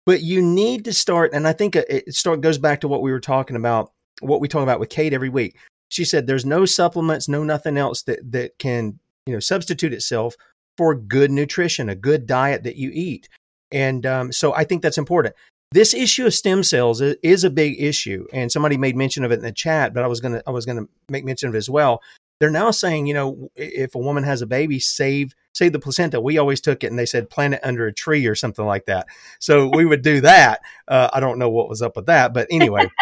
[0.06, 3.10] but you need to start and I think it start goes back to what we
[3.10, 5.56] were talking about, what we talk about with Kate every week.
[5.90, 10.36] She said there's no supplements, no nothing else that that can, you know, substitute itself
[10.76, 13.28] for good nutrition, a good diet that you eat.
[13.72, 15.34] And um, so I think that's important.
[15.72, 19.40] This issue of stem cells is, a big issue, and somebody made mention of it
[19.40, 21.68] in the chat, but I was gonna I was gonna make mention of it as
[21.68, 22.00] well
[22.40, 26.20] they're now saying, you know, if a woman has a baby, save save the placenta.
[26.20, 28.86] We always took it and they said plant it under a tree or something like
[28.86, 29.06] that.
[29.40, 30.60] So we would do that.
[30.86, 32.88] Uh, I don't know what was up with that, but anyway.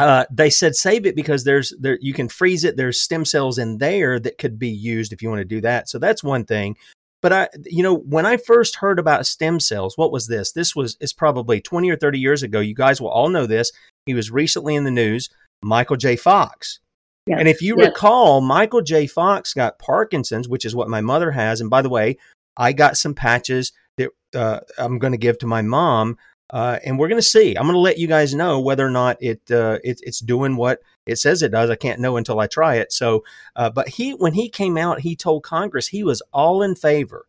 [0.00, 2.76] Uh, they said save it because there's there you can freeze it.
[2.76, 5.88] There's stem cells in there that could be used if you want to do that.
[5.88, 6.76] So that's one thing.
[7.22, 10.52] But I, you know, when I first heard about stem cells, what was this?
[10.52, 12.60] This was it's probably 20 or 30 years ago.
[12.60, 13.70] You guys will all know this.
[14.04, 15.30] He was recently in the news.
[15.62, 16.16] Michael J.
[16.16, 16.80] Fox.
[17.26, 19.06] And if you recall, Michael J.
[19.06, 21.60] Fox got Parkinson's, which is what my mother has.
[21.60, 22.18] And by the way,
[22.56, 26.18] I got some patches that uh, I'm going to give to my mom.
[26.50, 27.56] Uh, and we're going to see.
[27.56, 30.56] I'm going to let you guys know whether or not it, uh, it, it's doing
[30.56, 31.70] what it says it does.
[31.70, 32.92] I can't know until I try it.
[32.92, 33.24] So,
[33.56, 37.26] uh, but he when he came out, he told Congress he was all in favor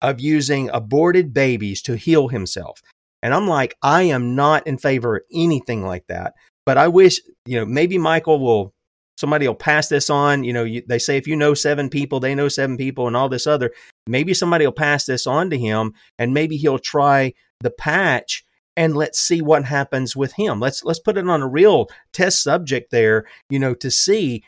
[0.00, 2.82] of using aborted babies to heal himself.
[3.22, 6.34] And I'm like, I am not in favor of anything like that.
[6.64, 8.72] But I wish, you know, maybe Michael will
[9.16, 10.44] somebody will pass this on.
[10.44, 13.16] You know, you, they say if you know seven people, they know seven people, and
[13.16, 13.72] all this other.
[14.06, 18.44] Maybe somebody will pass this on to him, and maybe he'll try the patch,
[18.76, 20.60] and let's see what happens with him.
[20.60, 23.26] Let's let's put it on a real test subject there.
[23.50, 24.44] You know, to see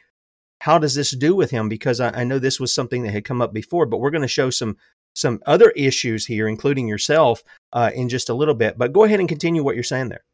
[0.60, 3.24] how does this do with him because I, I know this was something that had
[3.24, 4.76] come up before, but we're going to show some
[5.14, 8.78] some other issues here, including yourself, uh, in just a little bit.
[8.78, 10.24] But go ahead and continue what you're saying there.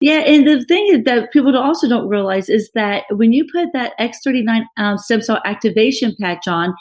[0.00, 3.98] Yeah, and the thing that people also don't realize is that when you put that
[3.98, 6.72] X39 um, stem cell activation patch on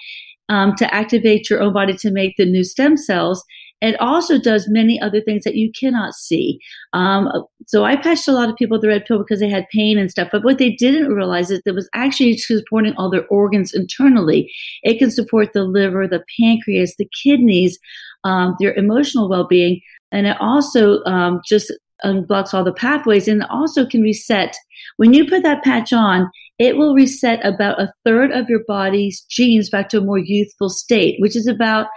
[0.49, 3.43] um, to activate your own body to make the new stem cells,
[3.82, 6.60] it also does many other things that you cannot see.
[6.93, 7.30] Um,
[7.67, 9.97] so I patched a lot of people with the red pill because they had pain
[9.97, 10.30] and stuff.
[10.32, 14.51] But what they didn't realize is that it was actually supporting all their organs internally.
[14.84, 17.77] It can support the liver, the pancreas, the kidneys,
[18.23, 21.71] um, their emotional well-being, and it also um, just
[22.03, 24.55] unblocks all the pathways and also can reset.
[24.97, 26.29] When you put that patch on,
[26.60, 30.69] it will reset about a third of your body's genes back to a more youthful
[30.69, 31.88] state, which is about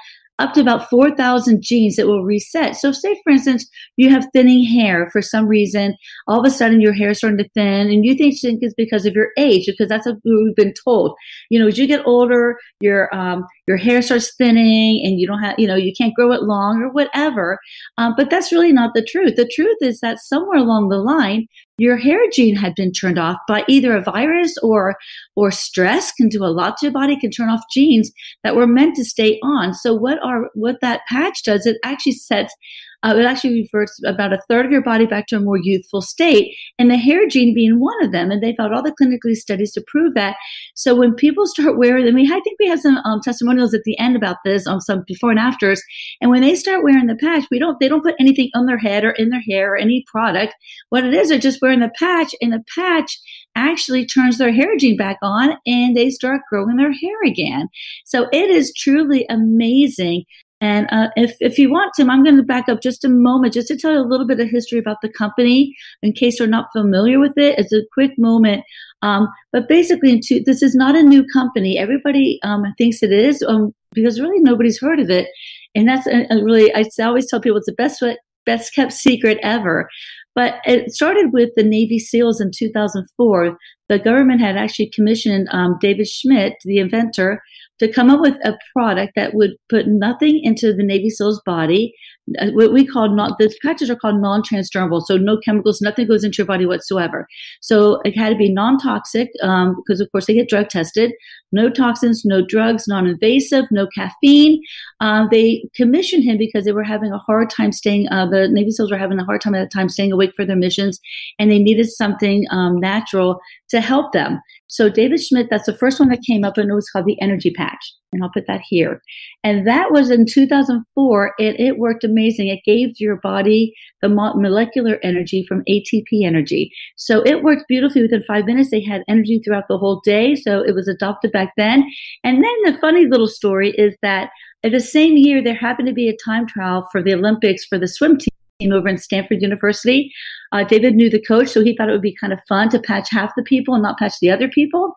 [0.40, 2.74] up to about 4,000 genes that will reset.
[2.74, 5.94] So, say for instance, you have thinning hair for some reason,
[6.26, 9.04] all of a sudden your hair is starting to thin, and you think it's because
[9.04, 11.14] of your age, because that's what we've been told.
[11.50, 15.40] You know, as you get older, your um, your hair starts thinning, and you don't
[15.40, 17.56] have, you know, you can't grow it long or whatever.
[17.98, 19.37] Um, but that's really not the truth.
[19.37, 21.46] The truth is that somewhere along the line,
[21.78, 24.96] your hair gene had been turned off by either a virus or
[25.37, 28.11] or stress can do a lot to your body can turn off genes
[28.42, 32.12] that were meant to stay on so what are what that patch does it actually
[32.12, 32.54] sets
[33.02, 36.00] uh, it actually reverts about a third of your body back to a more youthful
[36.00, 38.30] state, and the hair gene being one of them.
[38.30, 40.36] And they found all the clinically studies to prove that.
[40.74, 43.82] So when people start wearing, I mean, I think we have some um, testimonials at
[43.84, 45.82] the end about this on some before and afters.
[46.20, 48.78] And when they start wearing the patch, we don't, they don't put anything on their
[48.78, 50.54] head or in their hair or any product.
[50.90, 53.18] What it is, they're just wearing the patch, and the patch
[53.56, 57.68] actually turns their hair gene back on and they start growing their hair again.
[58.04, 60.24] So it is truly amazing
[60.60, 63.54] and uh, if, if you want, Tim, I'm going to back up just a moment
[63.54, 66.48] just to tell you a little bit of history about the company in case you're
[66.48, 67.58] not familiar with it.
[67.58, 68.62] It's a quick moment.
[69.00, 71.78] Um, but basically, this is not a new company.
[71.78, 75.28] Everybody um, thinks it is um, because really nobody's heard of it.
[75.74, 78.02] And that's a, a really, I always tell people it's the best,
[78.44, 79.88] best kept secret ever.
[80.34, 83.56] But it started with the Navy SEALs in 2004.
[83.88, 87.42] The government had actually commissioned um, David Schmidt, the inventor,
[87.80, 91.92] to come up with a product that would put nothing into the Navy SEAL's body.
[92.38, 96.22] Uh, what we call not the patches are called non-transdermal, so no chemicals, nothing goes
[96.22, 97.26] into your body whatsoever.
[97.60, 101.12] So it had to be non-toxic um, because, of course, they get drug tested.
[101.52, 104.62] No toxins, no drugs, non-invasive, no caffeine.
[105.00, 108.08] Uh, they commissioned him because they were having a hard time staying.
[108.08, 110.44] Uh, the Navy SEALs were having a hard time at the time staying awake for
[110.44, 111.00] their missions,
[111.38, 114.40] and they needed something um, natural to help them.
[114.70, 117.20] So David Schmidt, that's the first one that came up, and it was called the
[117.20, 117.92] Energy Patch.
[118.12, 119.02] And I'll put that here.
[119.42, 121.34] And that was in 2004.
[121.38, 122.48] It, it worked amazing.
[122.48, 126.72] It gave your body the molecular energy from ATP energy.
[126.96, 128.70] So it worked beautifully within five minutes.
[128.70, 130.34] They had energy throughout the whole day.
[130.34, 131.90] So it was adopted back then.
[132.24, 134.31] And then the funny little story is that
[134.62, 137.79] in the same year, there happened to be a time trial for the Olympics for
[137.79, 140.12] the swim team over in Stanford University.
[140.53, 142.79] Uh, David knew the coach, so he thought it would be kind of fun to
[142.79, 144.92] patch half the people and not patch the other people.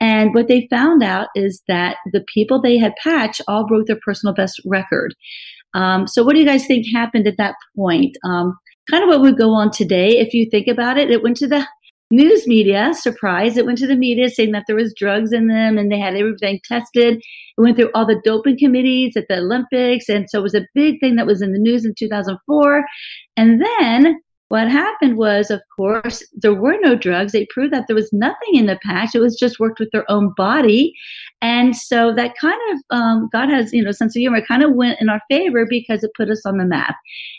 [0.00, 3.98] And what they found out is that the people they had patched all broke their
[4.04, 5.16] personal best record.
[5.74, 8.16] Um, so, what do you guys think happened at that point?
[8.24, 8.56] Um,
[8.88, 11.10] kind of what would go on today, if you think about it.
[11.10, 11.66] It went to the
[12.10, 15.76] news media, surprise, it went to the media saying that there was drugs in them
[15.76, 17.18] and they had everything tested.
[17.18, 20.08] It went through all the doping committees at the Olympics.
[20.08, 22.84] And so it was a big thing that was in the news in 2004.
[23.36, 27.32] And then what happened was, of course, there were no drugs.
[27.32, 29.14] They proved that there was nothing in the patch.
[29.14, 30.94] It was just worked with their own body.
[31.42, 34.72] And so that kind of, um, God has, you know, sense of humor kind of
[34.72, 36.96] went in our favor because it put us on the map.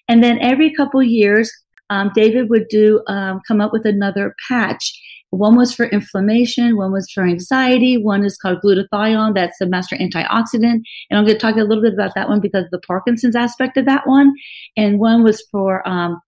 [0.08, 1.52] And then every couple years,
[1.90, 4.94] um, David would do um, come up with another patch.
[5.32, 9.96] One was for inflammation, one was for anxiety, one is called glutathione, that's the master
[9.96, 10.82] antioxidant.
[11.10, 13.36] And I'm going to talk a little bit about that one because of the Parkinson's
[13.36, 14.34] aspect of that one.
[14.76, 16.20] And one was for, um,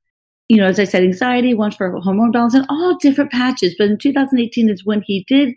[0.50, 3.74] you know, as I said, anxiety, one for hormone balance, and all different patches.
[3.76, 5.56] But in 2018 is when he did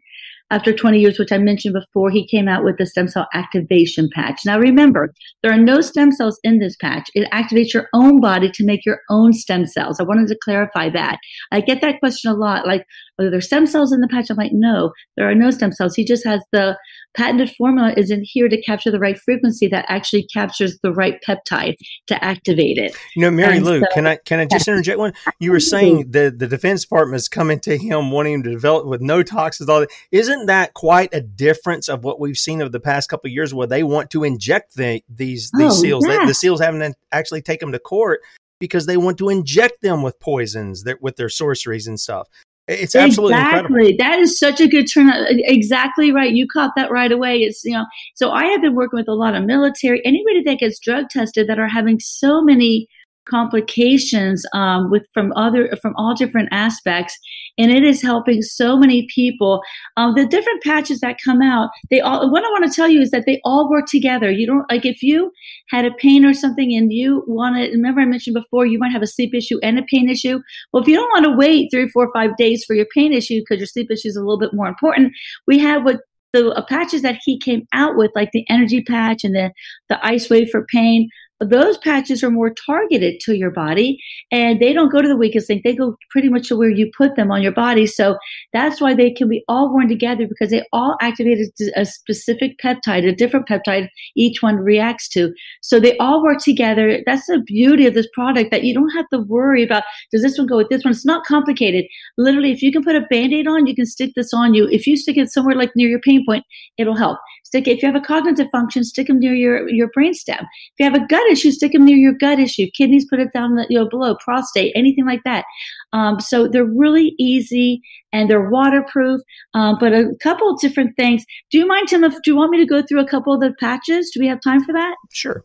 [0.54, 4.08] after 20 years, which I mentioned before, he came out with the stem cell activation
[4.14, 4.42] patch.
[4.46, 5.12] Now remember,
[5.42, 7.10] there are no stem cells in this patch.
[7.14, 9.98] It activates your own body to make your own stem cells.
[9.98, 11.18] I wanted to clarify that.
[11.50, 12.86] I get that question a lot, like,
[13.18, 14.30] are there stem cells in the patch?
[14.30, 15.94] I'm like, no, there are no stem cells.
[15.94, 16.76] He just has the
[17.16, 21.22] patented formula is in here to capture the right frequency that actually captures the right
[21.26, 21.76] peptide
[22.08, 22.96] to activate it.
[23.14, 25.12] You know, Mary and Lou, so, can I can I just interject one?
[25.38, 28.86] You were saying the the Defense Department is coming to him wanting him to develop
[28.86, 29.68] with no toxins.
[29.68, 29.90] All that.
[30.10, 33.54] Isn't that quite a difference of what we've seen over the past couple of years,
[33.54, 36.04] where they want to inject the, these these oh, seals?
[36.04, 38.20] They, the seals haven't actually take them to court
[38.58, 42.28] because they want to inject them with poisons that with their sorceries and stuff.
[42.66, 43.58] It's absolutely exactly.
[43.58, 43.96] incredible.
[43.98, 45.30] That is such a good turnout.
[45.30, 46.32] Uh, exactly right.
[46.32, 47.38] You caught that right away.
[47.38, 47.84] It's you know.
[48.14, 51.46] So I have been working with a lot of military, anybody that gets drug tested
[51.48, 52.88] that are having so many
[53.26, 57.18] complications um, with from other from all different aspects
[57.58, 59.62] and it is helping so many people.
[59.96, 63.00] Um, the different patches that come out they all what i want to tell you
[63.00, 64.30] is that they all work together.
[64.30, 65.30] You don't like if you
[65.70, 68.92] had a pain or something and you want to remember i mentioned before you might
[68.92, 70.40] have a sleep issue and a pain issue?
[70.72, 73.40] Well if you don't want to wait three four five days for your pain issue
[73.40, 75.12] because your sleep issue is a little bit more important
[75.46, 76.00] we have what
[76.34, 79.50] the uh, patches that he came out with, like the energy patch and the,
[79.88, 81.08] the ice wave for pain,
[81.40, 83.98] those patches are more targeted to your body
[84.30, 85.62] and they don't go to the weakest link.
[85.64, 87.86] They go pretty much to where you put them on your body.
[87.86, 88.16] So
[88.52, 91.38] that's why they can be all worn together because they all activate
[91.76, 95.32] a specific peptide, a different peptide each one reacts to.
[95.60, 97.02] So they all work together.
[97.04, 100.38] That's the beauty of this product that you don't have to worry about does this
[100.38, 100.92] one go with this one?
[100.92, 101.86] It's not complicated.
[102.16, 104.68] Literally, if you can put a band-aid on, you can stick this on you.
[104.68, 106.44] If you stick it somewhere like near your pain point,
[106.78, 107.18] it'll help.
[107.44, 110.40] Stick it, if you have a cognitive function, stick them near your, your brain stem.
[110.40, 112.66] If you have a gut issue, stick them near your gut issue.
[112.74, 115.44] Kidneys, put it down the, you know, below, prostate, anything like that.
[115.92, 117.80] Um, so they're really easy
[118.12, 119.20] and they're waterproof.
[119.54, 121.24] Um, but a couple different things.
[121.50, 123.40] Do you mind, Tim, if, do you want me to go through a couple of
[123.40, 124.10] the patches?
[124.12, 124.94] Do we have time for that?
[125.12, 125.44] Sure.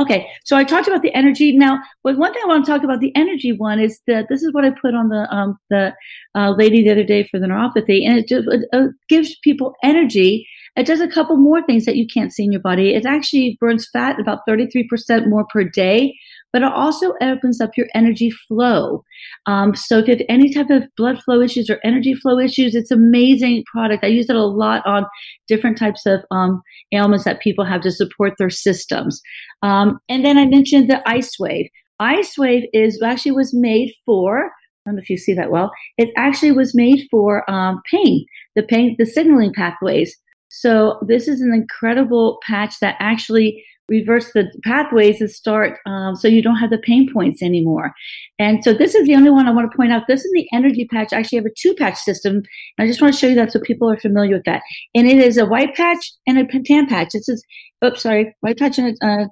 [0.00, 1.56] Okay, so I talked about the energy.
[1.56, 4.44] Now, but one thing I want to talk about the energy one is that this
[4.44, 5.92] is what I put on the um, the
[6.36, 9.74] uh, lady the other day for the neuropathy, and it just it, it gives people
[9.82, 10.46] energy
[10.78, 12.94] it does a couple more things that you can't see in your body.
[12.94, 16.16] It actually burns fat about 33% more per day,
[16.52, 19.04] but it also opens up your energy flow.
[19.46, 22.76] Um, so if you have any type of blood flow issues or energy flow issues,
[22.76, 24.04] it's amazing product.
[24.04, 25.04] I use it a lot on
[25.48, 26.62] different types of um,
[26.92, 29.20] ailments that people have to support their systems.
[29.62, 31.68] Um, and then I mentioned the ice wave.
[31.98, 34.52] Ice wave is actually was made for
[34.86, 35.70] I don't know if you see that well.
[35.98, 38.24] It actually was made for um, pain,
[38.56, 40.16] the pain, the signaling pathways.
[40.48, 46.28] So this is an incredible patch that actually reverse the pathways and start um, so
[46.28, 47.92] you don't have the pain points anymore.
[48.38, 50.06] And so this is the only one I want to point out.
[50.06, 51.12] This is the energy patch.
[51.12, 52.42] I actually have a two patch system.
[52.78, 54.62] I just want to show you that so people are familiar with that.
[54.94, 57.10] And it is a white patch and a tan patch.
[57.12, 57.42] This is,
[57.84, 59.26] oops, sorry, white patch and a uh,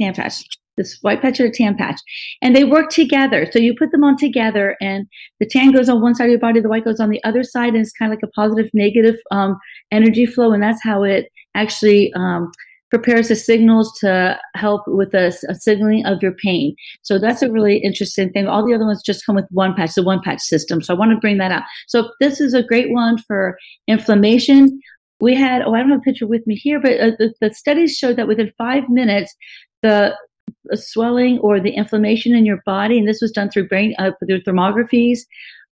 [0.00, 0.44] tan patch
[0.78, 2.00] this white patch or a tan patch,
[2.40, 3.46] and they work together.
[3.52, 5.06] So you put them on together, and
[5.40, 7.44] the tan goes on one side of your body, the white goes on the other
[7.44, 9.58] side, and it's kind of like a positive, negative um,
[9.92, 12.50] energy flow, and that's how it actually um,
[12.90, 16.74] prepares the signals to help with a signaling of your pain.
[17.02, 18.46] So that's a really interesting thing.
[18.46, 20.80] All the other ones just come with one patch, the one patch system.
[20.80, 21.64] So I want to bring that out.
[21.86, 24.80] So this is a great one for inflammation.
[25.20, 27.52] We had, oh, I don't have a picture with me here, but uh, the, the
[27.52, 29.34] studies showed that within five minutes,
[29.82, 30.16] the
[30.74, 34.42] swelling or the inflammation in your body, and this was done through brain uh, through
[34.42, 35.20] thermographies,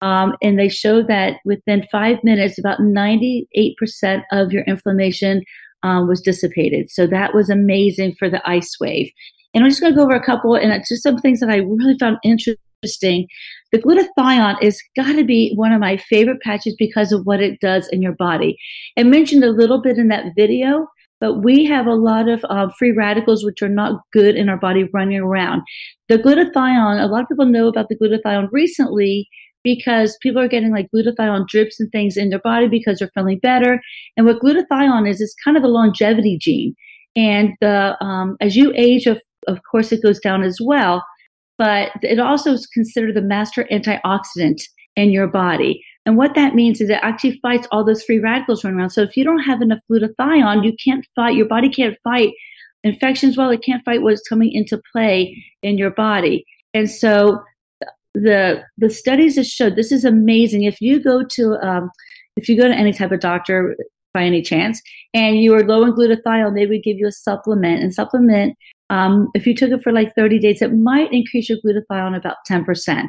[0.02, 3.46] um, and they showed that within five minutes, about 98%
[4.32, 5.42] of your inflammation
[5.82, 6.90] um, was dissipated.
[6.90, 9.10] So that was amazing for the ice wave.
[9.54, 11.48] And I'm just going to go over a couple, and it's just some things that
[11.48, 13.26] I really found interesting.
[13.72, 17.58] The glutathione is got to be one of my favorite patches because of what it
[17.60, 18.58] does in your body.
[18.98, 20.88] I mentioned a little bit in that video
[21.20, 24.58] but we have a lot of uh, free radicals which are not good in our
[24.58, 25.62] body running around.
[26.08, 29.28] The glutathione, a lot of people know about the glutathione recently
[29.64, 33.40] because people are getting like glutathione drips and things in their body because they're feeling
[33.40, 33.80] better.
[34.16, 36.74] And what glutathione is, is kind of a longevity gene.
[37.16, 41.02] And the um, as you age, of, of course, it goes down as well.
[41.58, 44.60] But it also is considered the master antioxidant
[44.94, 45.82] in your body.
[46.06, 48.90] And what that means is it actually fights all those free radicals running around.
[48.90, 52.32] So if you don't have enough glutathione, you can't fight, your body can't fight
[52.84, 56.46] infections well, it can't fight what's coming into play in your body.
[56.72, 57.42] And so
[58.14, 60.62] the the studies have showed this is amazing.
[60.62, 61.90] If you go to um,
[62.36, 63.76] if you go to any type of doctor
[64.14, 64.80] by any chance
[65.12, 67.82] and you are low in glutathione, they would give you a supplement.
[67.82, 68.56] And supplement,
[68.90, 72.36] um, if you took it for like 30 days, it might increase your glutathione about
[72.48, 73.08] 10%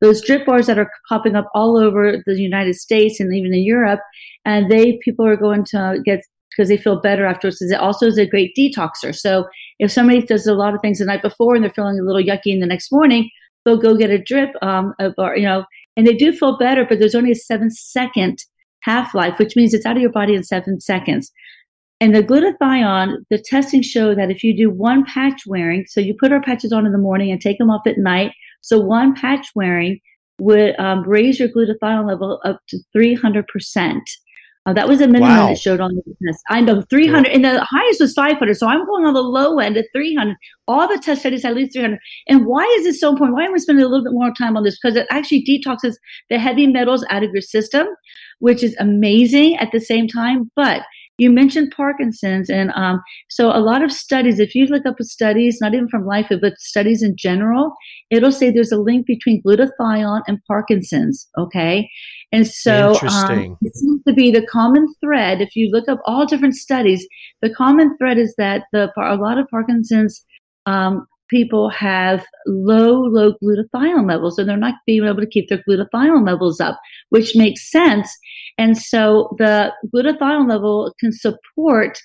[0.00, 3.62] those drip bars that are popping up all over the United States and even in
[3.62, 4.00] Europe,
[4.44, 6.20] and they people are going to get
[6.50, 7.60] because they feel better afterwards.
[7.60, 9.14] It also is a great detoxer.
[9.14, 9.46] So
[9.78, 12.22] if somebody does a lot of things the night before and they're feeling a little
[12.22, 13.30] yucky in the next morning,
[13.64, 15.64] they'll go get a drip, um, or you know,
[15.96, 16.84] and they do feel better.
[16.88, 18.44] But there's only a seven second
[18.80, 21.30] half life, which means it's out of your body in seven seconds.
[22.00, 26.14] And the glutathione, the testing show that if you do one patch wearing, so you
[26.18, 29.14] put our patches on in the morning and take them off at night, so one
[29.14, 30.00] patch wearing
[30.40, 34.00] would um, raise your glutathione level up to 300%.
[34.66, 35.46] Uh, that was a minimum Wow.
[35.48, 36.42] that showed on the test.
[36.50, 38.54] I know 300, and the highest was 500.
[38.54, 40.36] So I'm going on the low end at 300.
[40.66, 41.98] All the test studies at least 300.
[42.28, 43.36] And why is this so important?
[43.36, 44.78] Why am I spending a little bit more time on this?
[44.78, 45.94] Because it actually detoxes
[46.28, 47.86] the heavy metals out of your system,
[48.40, 50.50] which is amazing at the same time.
[50.54, 50.82] But
[51.18, 55.58] you mentioned Parkinson's, and um, so a lot of studies, if you look up studies,
[55.60, 57.74] not even from Life, but studies in general,
[58.10, 61.28] it'll say there's a link between glutathione and Parkinson's.
[61.36, 61.90] Okay.
[62.30, 65.40] And so um, it seems to be the common thread.
[65.40, 67.06] If you look up all different studies,
[67.42, 70.24] the common thread is that the a lot of Parkinson's
[70.66, 75.62] um, people have low, low glutathione levels, and they're not being able to keep their
[75.68, 78.16] glutathione levels up, which makes sense.
[78.56, 81.98] And so the glutathione level can support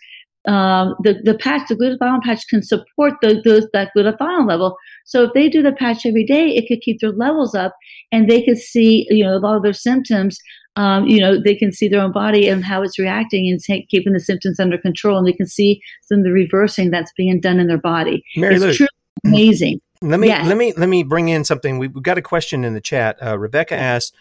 [0.46, 4.76] um, the the patch, the glutathione patch can support the, those that glutathione level.
[5.06, 7.76] So if they do the patch every day, it could keep their levels up,
[8.12, 10.38] and they could see, you know, a lot of their symptoms.
[10.76, 13.88] Um, you know, they can see their own body and how it's reacting, and take,
[13.90, 17.40] keeping the symptoms under control, and they can see some of the reversing that's being
[17.40, 18.24] done in their body.
[18.36, 18.88] Mary it's Lou,
[19.26, 19.80] amazing.
[20.02, 20.48] Let me Yes.
[20.48, 21.78] let me let me bring in something.
[21.78, 23.18] We- We've got a question in the chat.
[23.26, 24.14] Uh, Rebecca asked,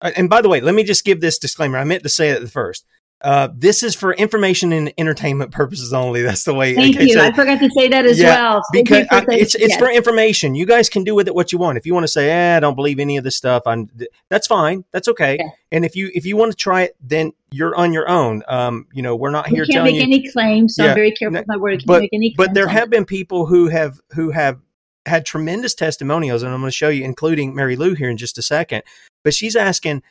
[0.00, 1.78] uh, and by the way, let me just give this disclaimer.
[1.78, 2.86] I meant to say it at first.
[3.20, 6.22] Uh, this is for information and entertainment purposes only.
[6.28, 6.74] That's the way.
[6.74, 7.14] Thank you.
[7.14, 8.62] so- I forgot to say that as Yeah, well.
[8.72, 9.78] You because I, it's it's yes.
[9.78, 10.54] for information.
[10.54, 11.78] You guys can do with it what you want.
[11.78, 13.90] If you want to say, "Eh, I don't believe any of this stuff," I'm,
[14.28, 14.84] that's fine.
[14.92, 15.38] That's okay.
[15.72, 18.42] And if you if you want to try it, then you're on your own.
[18.46, 20.14] Um, you know, we're not We here can't telling make you.
[20.14, 21.80] any claims, so Yeah, I'm very careful with my word.
[21.80, 22.90] Can't but- make any but there have it.
[22.90, 24.60] been people who have who have
[25.06, 28.36] had tremendous testimonials and i'm going to show you including mary lou here in just
[28.36, 28.82] a second
[29.24, 30.02] but she's asking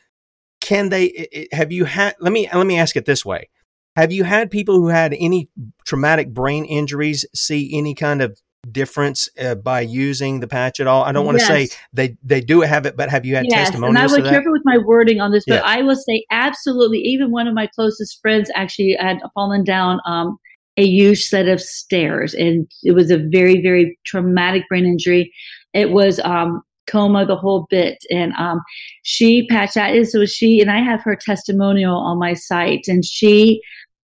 [0.68, 3.48] can they have you had let me let me ask it this way
[3.96, 5.48] have you had people who had any
[5.86, 8.38] traumatic brain injuries see any kind of
[8.70, 12.42] difference uh, by using the patch at all i don't want to say they they
[12.42, 14.32] do have it but have you had Yes, testimonials and I would that?
[14.32, 15.62] careful with my wording on this, but Yeah.
[15.64, 16.98] I will say absolutely.
[16.98, 20.36] Even one of my closest friends actually had fallen down um,
[20.76, 25.32] a huge set of stairs, and it was a very, very traumatic brain injury.
[25.72, 28.60] It was um, coma, the whole bit, and um,
[29.02, 29.94] she patched that.
[29.94, 33.60] is- So she and I have her testimonial on my site, and she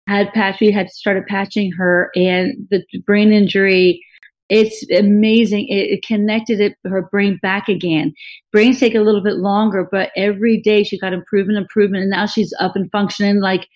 [0.08, 0.62] had patched.
[0.62, 4.04] We had started patching her, and the brain injury.
[4.50, 5.68] It's amazing.
[5.68, 8.14] It, it connected it, her brain back again
[8.52, 12.26] brains take a little bit longer, but every day she got improvement, improvement, and now
[12.26, 13.68] she's up and functioning like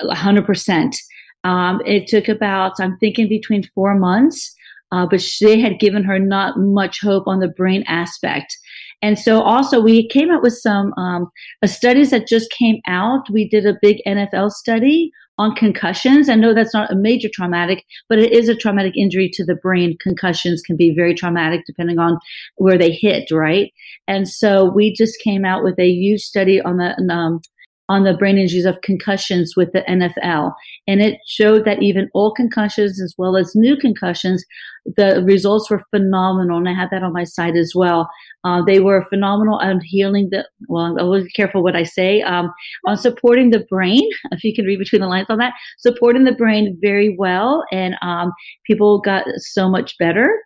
[0.00, 0.94] 100%.
[1.44, 4.54] Um, it took about, I'm thinking, between four months,
[4.92, 8.56] uh, but they had given her not much hope on the brain aspect.
[9.02, 11.28] And so also we came up with some um,
[11.62, 13.28] uh, studies that just came out.
[13.30, 16.28] We did a big NFL study on concussions.
[16.28, 19.56] I know that's not a major traumatic, but it is a traumatic injury to the
[19.56, 19.96] brain.
[20.00, 22.18] Concussions can be very traumatic depending on
[22.56, 23.72] where they hit, right?
[24.06, 27.40] And so we just came out with a huge study on the um,
[27.88, 30.52] on the brain injuries of concussions with the NFL,
[30.86, 34.44] and it showed that even old concussions as well as new concussions,
[34.96, 36.58] the results were phenomenal.
[36.58, 38.08] And I had that on my site as well.
[38.44, 40.48] Uh, they were phenomenal on healing the.
[40.68, 42.22] Well, I will be careful what I say.
[42.22, 42.52] Um,
[42.86, 46.34] on supporting the brain, if you can read between the lines on that, supporting the
[46.34, 48.32] brain very well, and um,
[48.66, 50.38] people got so much better.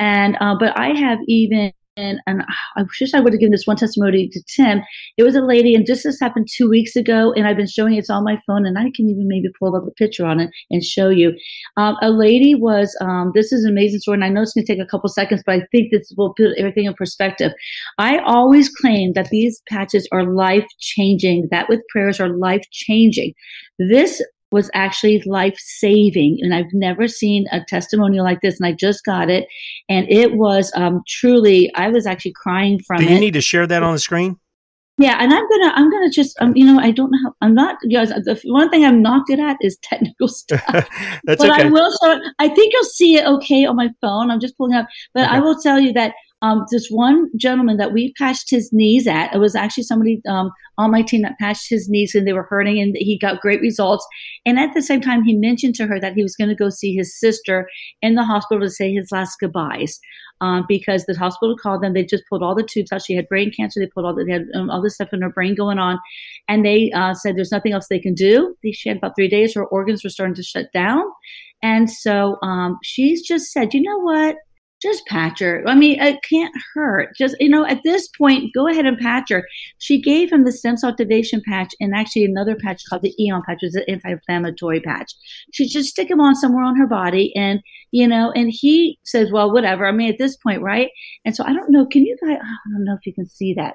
[0.00, 2.42] And uh, but I have even and, and
[2.76, 4.82] I wish I would have given this one testimony to Tim.
[5.16, 7.94] It was a lady, and just this happened two weeks ago, and I've been showing
[7.94, 7.98] it.
[7.98, 10.50] It's on my phone, and I can even maybe pull up a picture on it
[10.70, 11.32] and show you.
[11.76, 12.96] Um, a lady was.
[13.00, 15.08] Um, this is an amazing story, and I know it's going to take a couple
[15.08, 17.52] seconds, but I think this will put everything in perspective.
[17.98, 21.48] I always claim that these patches are life changing.
[21.50, 23.34] That with prayers are life changing.
[23.78, 24.22] This
[24.54, 26.38] was actually life saving.
[26.40, 28.58] And I've never seen a testimonial like this.
[28.58, 29.48] And I just got it.
[29.88, 33.10] And it was um, truly, I was actually crying from do it.
[33.10, 34.38] you need to share that on the screen
[34.96, 35.16] yeah.
[35.18, 37.54] And I'm going to, I'm to just, um, you know, I don't know how, I'm
[37.54, 40.62] not, guys, the one thing I'm not good at is technical stuff.
[41.24, 42.20] that's but okay I will show.
[42.38, 44.30] I think you'll see it okay on my phone.
[44.30, 47.94] I'm just pulling up, but I will tell you that um, this one gentleman that
[47.94, 49.34] we patched his knees at.
[49.34, 52.42] It was actually somebody um, on my team that patched his knees and they were
[52.42, 54.06] hurting, and he got great results.
[54.44, 56.68] And at the same time, he mentioned to her that he was going to go
[56.68, 57.66] see his sister
[58.02, 59.98] in the hospital to say his last goodbyes.
[60.42, 63.02] Um, because the hospital called them, they just pulled all the tubes out.
[63.02, 63.80] She had brain cancer.
[63.80, 65.98] They pulled all the, they had um, all this stuff in her brain going on,
[66.48, 68.54] and they uh, said there's nothing else they can do.
[68.74, 69.54] She had about three days.
[69.54, 71.04] Her organs were starting to shut down,
[71.62, 74.36] and so um, she's just said, you know what?
[74.84, 75.64] Just patch her.
[75.66, 77.16] I mean, it can't hurt.
[77.16, 79.48] Just, you know, at this point, go ahead and patch her.
[79.78, 83.40] She gave him the stem cell activation patch and actually another patch called the Aeon
[83.46, 85.10] patch, which is an anti inflammatory patch.
[85.54, 87.34] She just stick him on somewhere on her body.
[87.34, 87.60] And,
[87.92, 89.86] you know, and he says, well, whatever.
[89.86, 90.90] I mean, at this point, right?
[91.24, 91.86] And so I don't know.
[91.86, 93.72] Can you guys, I don't know if you can see that.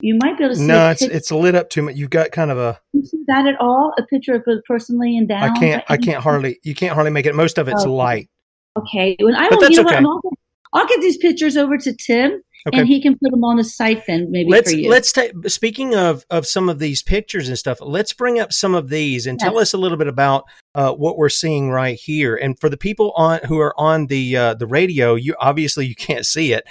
[0.00, 1.96] You might be able to see No, it's it's lit up too much.
[1.96, 2.80] You've got kind of a.
[2.92, 3.92] you see that at all?
[3.98, 5.42] A picture of a person laying down.
[5.42, 5.84] I can't.
[5.88, 6.58] I can't hardly.
[6.62, 7.34] You can't hardly make it.
[7.34, 7.90] Most of it's Okay.
[7.90, 8.30] light.
[8.78, 9.16] Okay.
[9.20, 10.02] When I But will, you know okay.
[10.04, 10.20] what?
[10.24, 10.37] I'll,
[10.72, 12.78] I'll get these pictures over to Tim, Okay.
[12.80, 14.90] and he can put them on the site then, maybe let's for you.
[14.90, 15.32] let's take.
[15.48, 19.26] Speaking of of some of these pictures and stuff, let's bring up some of these
[19.26, 20.44] and tell us a little bit about
[20.74, 22.34] uh, what we're seeing right here.
[22.36, 25.94] And for the people on who are on the uh, the radio, you obviously you
[25.94, 26.64] can't see it,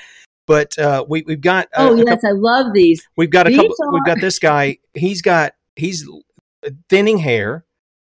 [0.45, 1.67] but uh, we we've got.
[1.75, 3.01] Uh, oh yes, couple- I love these.
[3.15, 3.75] we've got a these couple.
[3.81, 4.77] are- We've got this guy.
[4.93, 6.07] He's got he's
[6.89, 7.65] thinning hair,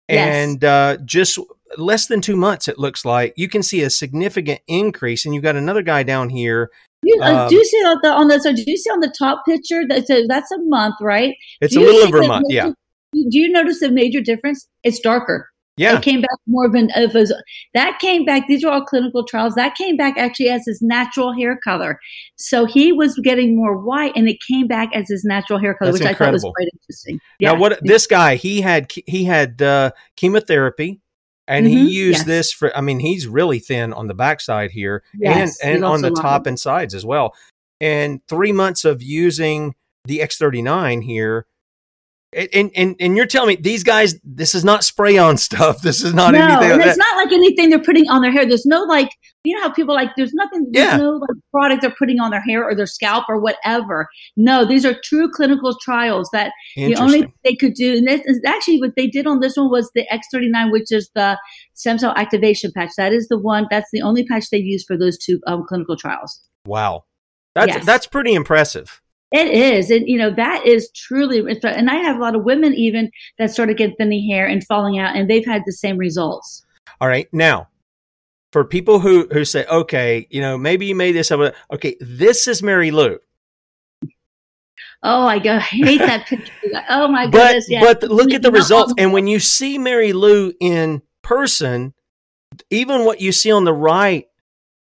[0.10, 0.36] Yes.
[0.36, 1.38] and uh, just
[1.78, 2.68] less than two months.
[2.68, 5.26] It looks like you can see a significant increase.
[5.26, 6.70] And you've got another guy down here.
[7.04, 9.00] You, uh, Um, do you see on the on the so do you see on
[9.00, 11.34] the top picture that's a that's a month, right?
[11.62, 12.46] It's Do a little over a month.
[12.50, 14.68] major- Yeah, Do you notice a major difference?
[14.84, 15.48] It's darker.
[15.78, 15.96] yeah.
[15.96, 17.26] It came back more of an of a,
[17.74, 18.48] that came back.
[18.50, 19.56] These are all clinical trials.
[19.56, 21.98] That came back actually as his natural hair color.
[22.36, 25.92] So he was getting more white, and it came back as his natural hair color,
[25.94, 27.22] That's which I thought was quite interesting.
[27.40, 27.60] Now, Yeah.
[27.60, 31.00] what this guy he had he had uh, chemotherapy,
[31.50, 32.26] and he Mhm, used yes.
[32.26, 32.76] this for.
[32.78, 36.46] I mean, he's really thin on the backside here, Yes, and and on the top
[36.48, 37.34] and sides as well.
[37.82, 39.76] And three months of using
[40.06, 41.46] the X39 here.
[42.32, 45.82] And, and and you're telling me these guys, this is not spray on stuff.
[45.82, 46.78] This is not no, anything.
[46.80, 48.46] like it's not like anything they're putting on their hair.
[48.46, 49.10] There's no like,
[49.44, 50.98] you know how people like, there's nothing, there's Yeah.
[50.98, 54.08] no like product they're putting on their hair or their scalp or whatever.
[54.36, 58.22] No, these are true clinical trials that the only thing they could do, and this
[58.26, 61.38] is actually what they did on this one was the X39, which is the
[61.74, 62.92] stem cell activation patch.
[62.98, 65.96] That is the one, that's the only patch they used for those two um, clinical
[65.96, 66.42] trials.
[66.66, 67.06] Wow,
[67.56, 67.86] that's Yes.
[67.86, 69.02] that's pretty impressive.
[69.32, 69.92] It is.
[69.92, 73.52] And, you know, that is truly, and I have a lot of women even that
[73.52, 76.66] started getting thinning hair and falling out, and they've had the same results.
[77.00, 77.68] All right, now
[78.52, 81.54] for people who who say, okay, you know, maybe you made this up.
[81.74, 83.20] Okay, this is Mary Lou.
[85.04, 86.52] Oh, I go, I hate that picture.
[86.90, 87.70] Oh my but goodness.
[87.70, 87.82] Yeah.
[87.82, 91.94] but look at the results and when you see mary lou in person
[92.70, 94.26] even what you see on the right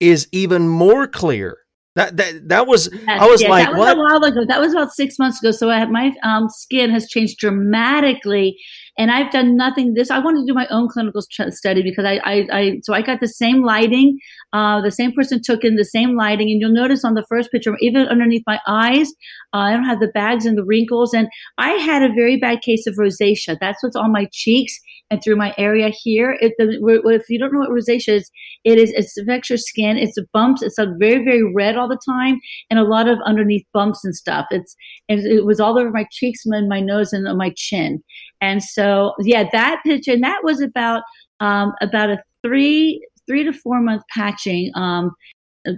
[0.00, 1.58] is even more clear
[1.96, 4.44] that that that was Yes, i was yeah, like that was what a while ago.
[4.46, 5.50] That was about six months ago.
[5.50, 8.58] So I had, my um, skin has changed dramatically,
[8.98, 9.94] and I've done nothing.
[9.94, 12.94] This I wanted to do my own clinical st- study because I, I, I so
[12.94, 14.18] I got the same lighting.
[14.52, 17.50] Uh, the same person took in the same lighting, and you'll notice on the first
[17.50, 19.08] picture, even underneath my eyes,
[19.52, 21.12] uh, I don't have the bags and the wrinkles.
[21.12, 21.28] And
[21.58, 23.56] I had a very bad case of rosacea.
[23.60, 24.78] That's what's on my cheeks
[25.10, 26.36] and through my area here.
[26.40, 28.30] If, the, if you don't know what rosacea is,
[28.64, 29.96] it is it affects your skin.
[29.96, 30.62] It's bumps.
[30.62, 32.40] It's a very very red all the time,
[32.70, 34.46] and a lot of underneath bumps and stuff.
[34.50, 34.74] It's
[35.08, 38.02] it was all over my cheeks and my nose and my chin.
[38.40, 41.02] And so yeah, that picture and that was about
[41.40, 44.70] um, about a three three to four month patching.
[44.74, 45.10] Um,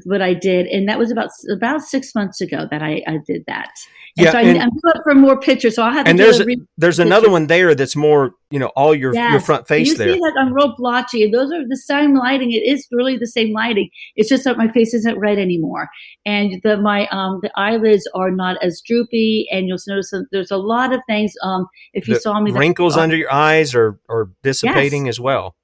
[0.04, 3.44] what I did, and that was about about six months ago that I, I did
[3.46, 3.70] that.
[4.16, 6.24] And Yeah, so I, I'm up for more pictures, so I'll have to and do
[6.24, 9.68] there's a re- there's another one there that's more you know all your your front
[9.68, 11.30] face you there see that I'm real blotchy.
[11.30, 12.50] Those are the same lighting.
[12.52, 13.90] It is really the same lighting.
[14.16, 15.88] It's just that my face isn't red anymore,
[16.26, 19.46] and the my um the eyelids are not as droopy.
[19.52, 21.32] And you'll notice that there's a lot of things.
[21.42, 25.08] Um, if you The saw me, that- wrinkles oh, under your eyes are are dissipating
[25.08, 25.54] as well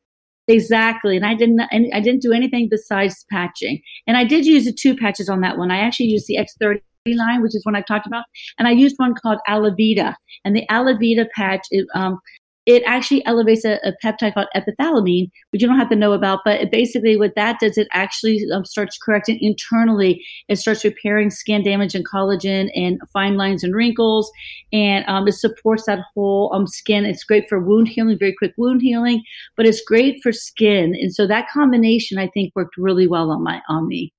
[0.47, 1.61] Exactly, and I didn't.
[1.71, 3.81] And I didn't do anything besides patching.
[4.07, 5.71] And I did use the two patches on that one.
[5.71, 8.25] I actually used the X39, which is one I talked about,
[8.59, 10.15] and I used one called Alavida.
[10.45, 12.19] And the Alavida patch, it, um,
[12.67, 16.41] it actually elevates a, a peptide called epithalamine, which you don't have to know about.
[16.45, 20.25] But basically, what that does, it actually um, starts correcting internally.
[20.49, 24.31] It starts repairing skin damage and collagen and fine lines and wrinkles,
[24.73, 27.05] and um, it supports that whole um, skin.
[27.05, 29.23] It's great for wound healing, very quick wound healing
[29.57, 30.95] but it's great for skin.
[30.95, 34.13] And so that combination, I think, worked really well on my on me.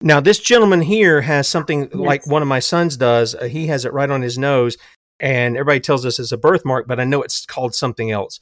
[0.00, 3.84] now this gentleman here has something like one of my sons does Uh, he has
[3.84, 4.76] it right on his nose
[5.20, 8.40] and everybody tells us it's a birthmark but i know it's called something else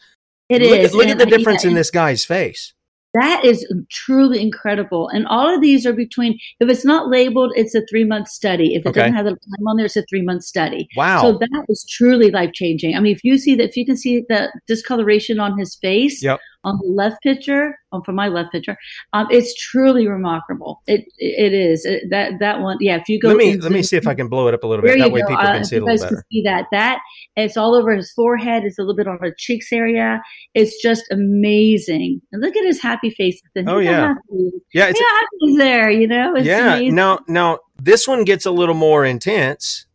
[0.49, 0.95] It look is.
[0.95, 2.73] look at the I- difference in this guy's face
[3.15, 5.09] That is truly incredible.
[5.15, 8.75] And all of these are between, if it's not labeled, it's a three month study.
[8.75, 9.01] If it Okay.
[9.01, 10.89] doesn't have the time on there, it's a three month study.
[10.97, 12.97] wow So that is truly life changing.
[12.97, 16.23] I mean, if you see that, if you can see the discoloration on his face
[16.23, 16.41] Yep.
[16.65, 18.77] On the left picture, um, from my left picture,
[19.13, 20.81] um, it's truly remarkable.
[20.87, 22.77] It it is It- that that one.
[22.81, 24.55] Yeah, if you go, let me into- let me see if i can blow it
[24.55, 25.27] up a little bit that way go.
[25.29, 26.67] people Uh, can see it a little better see that.
[26.73, 26.99] That
[27.37, 28.65] it's all over his forehead.
[28.65, 30.23] It's a little bit on the cheeks area.
[30.55, 32.21] It's just amazing.
[32.33, 33.41] And look at his happy face.
[33.67, 34.09] Oh, yeah.
[34.09, 35.91] happy yeah it's happy he's there.
[35.91, 36.35] You know.
[36.37, 36.95] It's yeah amazing.
[36.95, 39.87] now now this one gets a little more intense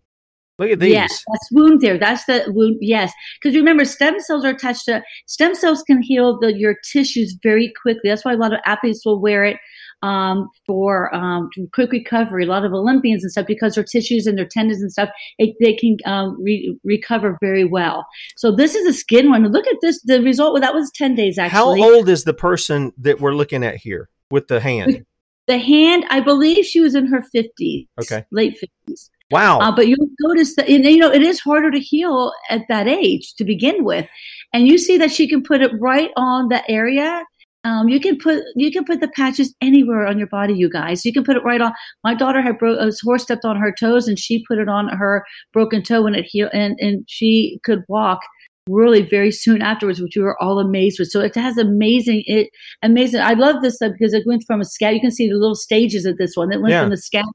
[0.60, 0.94] Look at these.
[0.94, 2.00] Yes, that's wound there.
[2.00, 2.78] That's the wound.
[2.82, 7.38] Yes, because remember, stem cells are attached to stem cells can heal the, your tissues
[7.44, 8.10] very quickly.
[8.10, 9.58] That's why a lot of athletes will wear it
[10.02, 12.46] um, for um, quick recovery.
[12.46, 15.56] A lot of Olympians and stuff because their tissues and their tendons and stuff it,
[15.60, 18.08] they can um, re- recover very well.
[18.36, 19.48] So this is a skin one.
[19.52, 20.02] Look at this.
[20.06, 20.54] The result.
[20.54, 21.82] Well, that was ten days actually.
[21.82, 25.06] How old is the person that we're looking at here with the hand?
[25.46, 27.88] The hand, I believe she was in her fifties.
[28.02, 29.12] Okay, late fifties.
[29.30, 29.60] Wow.
[29.60, 33.34] Uh, but you'll notice that, you know, it is harder to heal at that age
[33.36, 34.08] to begin with.
[34.54, 37.26] And you see that she can put it right on the area.
[37.64, 41.04] Um, you can put you can put the patches anywhere on your body, you guys.
[41.04, 41.74] You can put it right on.
[42.06, 44.88] My daughter had broke a horse stepped on her toes, and she put it on
[44.88, 48.22] her broken toe when it healed, and and she could walk
[48.68, 51.10] really very soon afterwards, which we were all amazed with.
[51.10, 52.50] So it has amazing, it
[52.84, 53.22] amazing.
[53.22, 54.94] I love this stuff because it went from a scab.
[54.94, 56.52] You can see the little stages of this one.
[56.52, 56.82] It went Yeah.
[56.82, 57.26] from the scab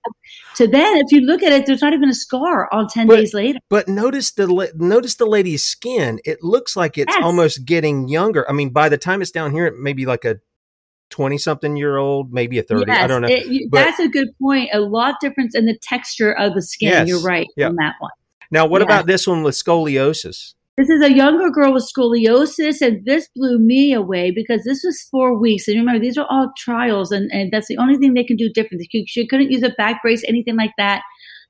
[0.56, 0.96] to then.
[0.98, 3.58] If you look at it, there's not even a scar on ten But- days later.
[3.68, 6.20] But notice the notice the lady's skin.
[6.24, 7.24] It looks like it's Yes.
[7.24, 8.48] almost getting younger.
[8.48, 10.36] I mean, by the time it's down here, it may be like a
[11.10, 12.90] twenty something year old, maybe a thirty.
[12.90, 13.28] I don't know.
[13.28, 14.70] it- But- that's a good point.
[14.72, 16.88] A lot difference in the texture of the skin.
[16.88, 17.08] Yes.
[17.08, 17.68] You're right Yeah.
[17.68, 18.10] on that one.
[18.50, 18.84] now, what yeah.
[18.86, 20.54] about this one with scoliosis?
[20.78, 25.06] This is a younger girl with scoliosis, and this blew me away because this was
[25.10, 25.68] four weeks.
[25.68, 28.48] And remember, these are all trials, and, and that's the only thing they can do
[28.48, 28.82] different.
[28.90, 31.02] She, she couldn't use a back brace, anything like that.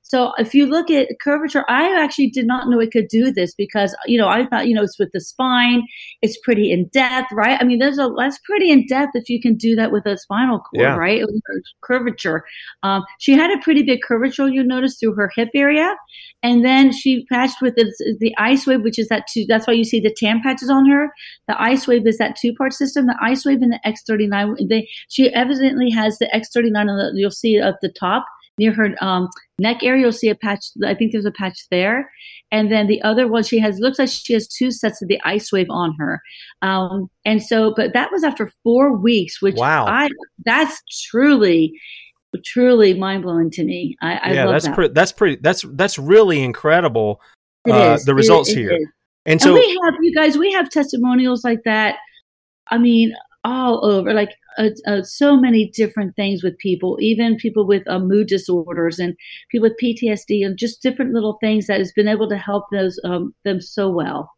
[0.05, 3.55] So if you look at curvature, I actually did not know it could do this
[3.55, 5.83] because you know I thought you know it's with the spine,
[6.21, 7.57] it's pretty in depth, right?
[7.59, 10.17] I mean, there's a that's pretty in depth if you can do that with a
[10.17, 10.95] spinal cord, Yeah.
[10.97, 11.23] right?
[11.81, 12.43] Curvature.
[12.83, 15.95] Um, she had a pretty big curvature, you notice through her hip area,
[16.43, 17.85] and then she patched with the,
[18.19, 19.45] the ice wave, which is that two.
[19.47, 21.09] That's why you see the tan patches on her.
[21.47, 23.07] The ice wave is that two part system.
[23.07, 24.69] The ice wave and the X39.
[24.69, 27.11] They she evidently has the X39 on the.
[27.15, 28.25] You'll see it at the top
[28.57, 29.29] near her um,
[29.59, 30.01] neck area.
[30.01, 30.65] You'll see a patch.
[30.85, 32.09] I think there's a patch there,
[32.51, 35.19] and then the other one she has looks like she has two sets of the
[35.23, 36.21] ice wave on her.
[36.61, 39.85] Um, and so, but that was after four weeks, which Wow.
[39.87, 40.09] I
[40.45, 41.73] that's truly.
[42.45, 43.95] Truly mind blowing to me.
[44.01, 44.73] I, I yeah, love that's that.
[44.73, 44.93] pretty.
[44.95, 45.35] That's pretty.
[45.39, 47.21] That's that's really incredible.
[47.63, 48.71] It uh, the results it here.
[48.71, 48.87] is.
[49.27, 51.97] And And so, we have you guys, we have testimonials like that.
[52.71, 53.13] I mean,
[53.43, 57.99] all over, like uh, uh, so many different things with people, even people with uh,
[57.99, 59.15] mood disorders and
[59.51, 62.99] people with PTSD, and just different little things that has been able to help those
[63.03, 64.31] um, them so well.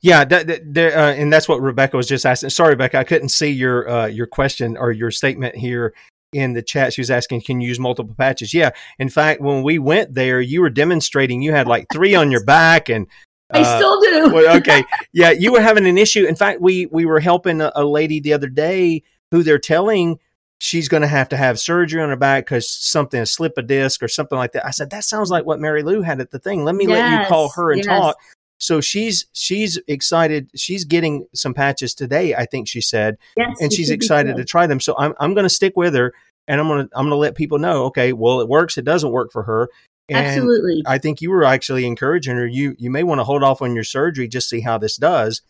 [0.00, 2.50] yeah, that, that, there, uh, and that's what Rebecca was just asking.
[2.50, 5.94] Sorry, Rebecca, I couldn't see your uh, your question or your statement here
[6.32, 6.92] in the chat.
[6.92, 8.70] She was asking, "Can you use multiple patches?" Yeah.
[8.98, 11.42] In fact, when we went there, you were demonstrating.
[11.42, 13.06] You had like three on your back, and
[13.50, 14.32] I uh, still do.
[14.32, 16.24] well, okay, yeah, you were having an issue.
[16.26, 20.18] In fact, we we were helping a, a lady the other day who they're telling
[20.58, 23.62] she's going to have to have surgery on her back because something, a slip a
[23.62, 24.66] disc or something like that.
[24.66, 26.64] I said that sounds like what Mary Lou had at the thing.
[26.64, 27.86] Let me let you call her and yes.
[27.86, 28.16] talk.
[28.58, 30.50] So she's she's excited.
[30.56, 32.34] She's getting some patches today.
[32.34, 34.80] I think she said, Yes, and she's excited to try them.
[34.80, 36.12] So I'm I'm going to stick with her,
[36.48, 37.84] and I'm going to I'm going to let people know.
[37.84, 38.76] Okay, well it works.
[38.76, 39.68] It doesn't work for her.
[40.08, 40.82] And Absolutely.
[40.86, 42.46] I think you were actually encouraging her.
[42.46, 45.42] You you may want to hold off on your surgery, just see how this does,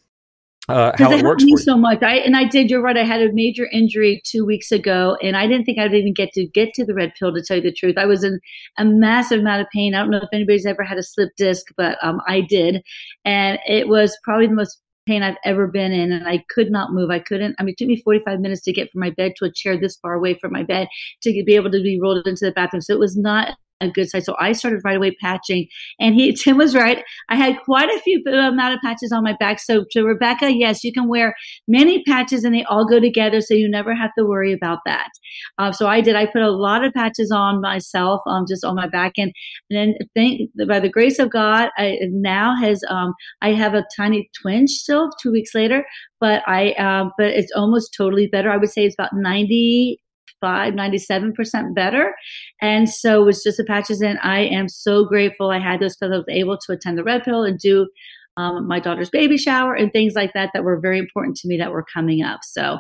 [0.69, 1.65] uh, how it it works me for you.
[1.65, 2.03] so much.
[2.03, 2.69] I and I did.
[2.69, 2.97] You're right.
[2.97, 6.33] I had a major injury two weeks ago, and I didn't think I'd even get
[6.33, 7.33] to get to the red pill.
[7.33, 8.39] To tell you the truth, I was in
[8.77, 9.95] a massive amount of pain.
[9.95, 12.83] I don't know if anybody's ever had a slip disc, but um, I did,
[13.25, 16.93] and it was probably the most pain I've ever been in, and I could not
[16.93, 17.11] move.
[17.11, 17.57] I couldn't.
[17.59, 19.81] I mean, it took me 45 minutes to get from my bed to a chair
[19.81, 20.89] this far away from my bed
[21.23, 22.83] to be able to be rolled into the bathroom.
[22.83, 24.25] So it was not a good sight.
[24.25, 25.69] So I started right away patching,
[26.01, 27.05] and he Tim was right.
[27.29, 29.61] I had quite a few uh, amount of patches on my back.
[29.61, 31.35] So to Rebecca, yes, you can wear
[31.67, 35.11] many patches, and they all go together, so you never have to worry about that.
[35.59, 36.17] Uh, so I did.
[36.17, 39.33] I put a lot of patches on myself, um, just on my back, and,
[39.71, 43.85] and then thank by the grace of God, I now has um, I have a
[43.97, 45.85] tiny twinge still two weeks later,
[46.21, 48.51] but I um, but it's almost totally better.
[48.51, 50.01] I would say it's about ninety.
[50.43, 52.15] 97% better.
[52.61, 54.01] And so it's just the patches.
[54.01, 57.05] And I am so grateful I had those because I was able to attend the
[57.05, 57.89] Red Pill and do
[58.37, 61.57] um, my daughter's baby shower and things like that that were very important to me
[61.59, 62.41] that were coming up.
[62.45, 62.79] So,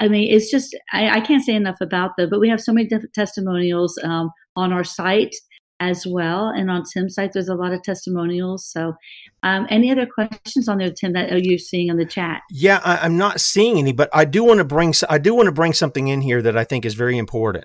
[0.00, 2.72] I mean, it's just, I, I can't say enough about them, but we have so
[2.72, 5.34] many different testimonials um, on our site
[5.82, 6.48] as well.
[6.48, 8.64] And on Tim's site, there's a lot of testimonials.
[8.64, 8.94] So,
[9.42, 12.42] um, any other questions on there, Tim, that are you're seeing on the chat?
[12.50, 15.46] Yeah, I, I'm not seeing any, but I do want to bring I do want
[15.46, 17.64] to bring something in here that I think is very important,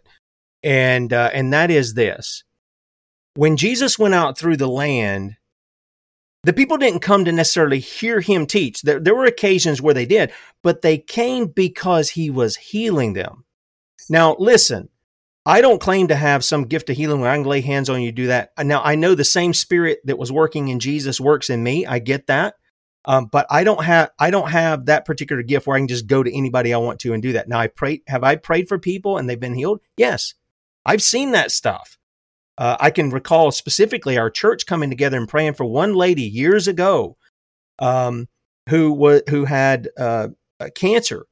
[0.63, 2.43] and uh, and that is this:
[3.35, 5.35] when Jesus went out through the land,
[6.43, 8.81] the people didn't come to necessarily hear him teach.
[8.81, 10.31] There, there were occasions where they did,
[10.63, 13.45] but they came because he was healing them.
[14.09, 14.89] Now, listen,
[15.47, 18.01] I don't claim to have some gift of healing where I can lay hands on
[18.01, 18.51] you, do that.
[18.59, 21.85] Now, I know the same spirit that was working in Jesus works in me.
[21.85, 22.55] I get that.
[23.05, 26.07] Um, but I don't have I don't have that particular gift where I can just
[26.07, 27.47] go to anybody I want to and do that.
[27.47, 29.79] Now I pray have I prayed for people and they've been healed?
[29.95, 30.33] Yes.
[30.85, 31.97] I've seen that stuff.
[32.57, 36.67] Uh, I can recall specifically our church coming together and praying for one lady years
[36.67, 37.15] ago
[37.79, 38.27] um,
[38.67, 40.27] who was who had uh,
[40.75, 41.25] cancer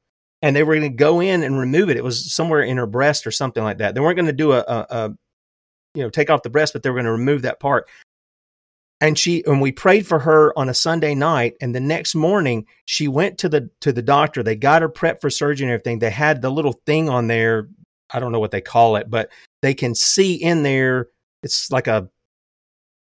[0.45, 1.97] and they were going to go in and remove it.
[1.97, 3.95] It was somewhere in her breast or something like that.
[3.95, 5.17] They weren't going to do a, a, a,
[5.95, 7.89] you know, take off the breast, but they were going to remove that part.
[9.01, 12.67] And she, and we prayed for her on a Sunday night, and the next morning
[12.85, 14.43] she went to the to the doctor.
[14.43, 15.97] They got her prepped for surgery and everything.
[15.97, 17.67] They had the little thing on there.
[18.13, 19.31] I don't know what they call it, but
[19.63, 21.07] they can see in there.
[21.41, 22.07] It's like a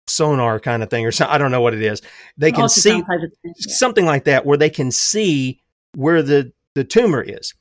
[0.07, 1.35] sonar kind of thing, or something.
[1.35, 2.01] I don't know what it is.
[2.35, 3.03] They can see
[3.57, 5.61] something like that, where they can see
[5.93, 7.55] where the the tumor is.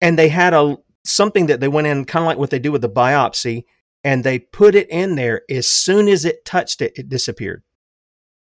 [0.00, 2.72] And they had a something that they went in kind of like what they do
[2.72, 3.64] with the biopsy
[4.02, 7.62] and they put it in there as soon as it touched it it disappeared.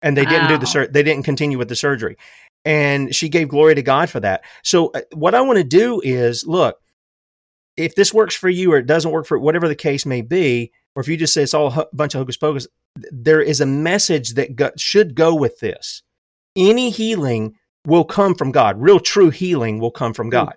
[0.00, 2.16] And they didn't do the sur- they didn't continue with the surgery.
[2.64, 4.44] And she gave glory to God for that.
[4.62, 6.78] So uh, what I want to do is look,
[7.76, 10.72] if this works for you or it doesn't work for whatever the case may be,
[10.94, 12.68] or if you just say it's all a bunch of hocus pocus,
[13.10, 16.02] there is a message that go- should go with this.
[16.56, 17.54] Any healing
[17.86, 18.80] will come from God.
[18.80, 20.32] Real true healing will come from hmm.
[20.32, 20.54] God.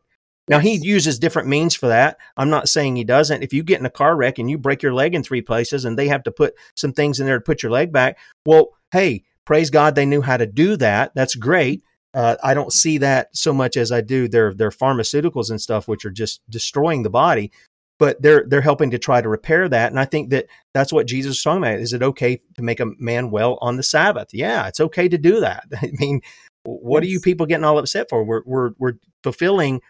[0.48, 2.18] Now he uses different means for that.
[2.38, 3.42] I'm not saying he doesn't.
[3.42, 5.86] If you get in a car wreck and you break your leg in three places
[5.86, 8.70] and they have to put some things in there to put your leg back, well,
[8.92, 11.14] hey, praise God they knew how to do that.
[11.16, 11.84] That's great.
[12.14, 15.88] Uh, I don't see that so much as I do their their pharmaceuticals and stuff,
[15.88, 17.52] which are just destroying the body.
[17.98, 21.08] But they're they're helping to try to repair that, and I think that that's what
[21.08, 21.80] Jesus is talking about.
[21.80, 24.30] Is it okay to make a man well on the Sabbath?
[24.34, 25.64] Yeah, it's okay to do that.
[25.82, 26.22] I mean,
[26.66, 27.10] what yes.
[27.10, 28.24] are you people getting all upset for?
[28.24, 28.94] We're, we're, we're
[29.24, 29.82] fulfilling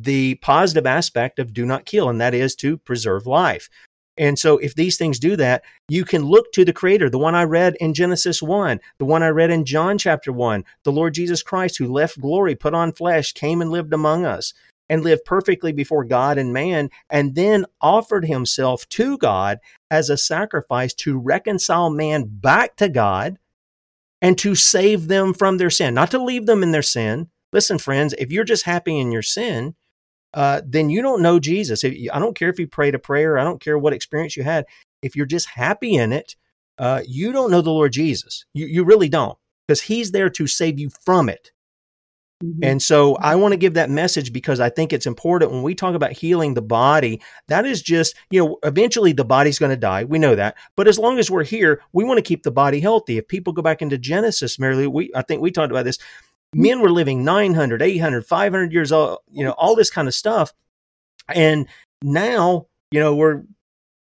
[0.00, 3.68] the positive aspect of do not kill, and that is to preserve life.
[4.16, 7.34] And so, if these things do that, you can look to the Creator, the one
[7.34, 11.14] I read in Genesis 1, the one I read in John chapter 1, the Lord
[11.14, 14.54] Jesus Christ, who left glory, put on flesh, came and lived among us,
[14.88, 19.58] and lived perfectly before God and man, and then offered himself to God
[19.90, 23.38] as a sacrifice to reconcile man back to God
[24.22, 27.28] and to save them from their sin, not to leave them in their sin.
[27.52, 29.74] Listen, friends, if you're just happy in your sin,
[30.32, 31.84] uh, then you don't know Jesus.
[31.84, 34.66] I don't care if you prayed a prayer, I don't care what experience you had.
[35.02, 36.34] If you're just happy in it,
[36.78, 38.44] uh, you don't know the Lord Jesus.
[38.54, 41.52] You, you really don't, because He's there to save you from it.
[42.44, 42.64] Mm-hmm.
[42.64, 45.74] And so I want to give that message because I think it's important when we
[45.74, 47.20] talk about healing the body.
[47.48, 50.04] That is just, you know, eventually the body's going to die.
[50.04, 50.56] We know that.
[50.76, 53.16] But as long as we're here, we want to keep the body healthy.
[53.16, 55.98] If people go back into Genesis, merely, we, I think we talked about this.
[56.52, 60.52] Men were living 900, 800, 500 years old, you know, all this kind of stuff.
[61.28, 61.66] And
[62.02, 63.42] now, you know, we're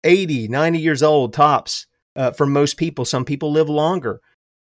[0.03, 3.05] 80, 90 years old tops uh, for most people.
[3.05, 4.21] Some people live longer.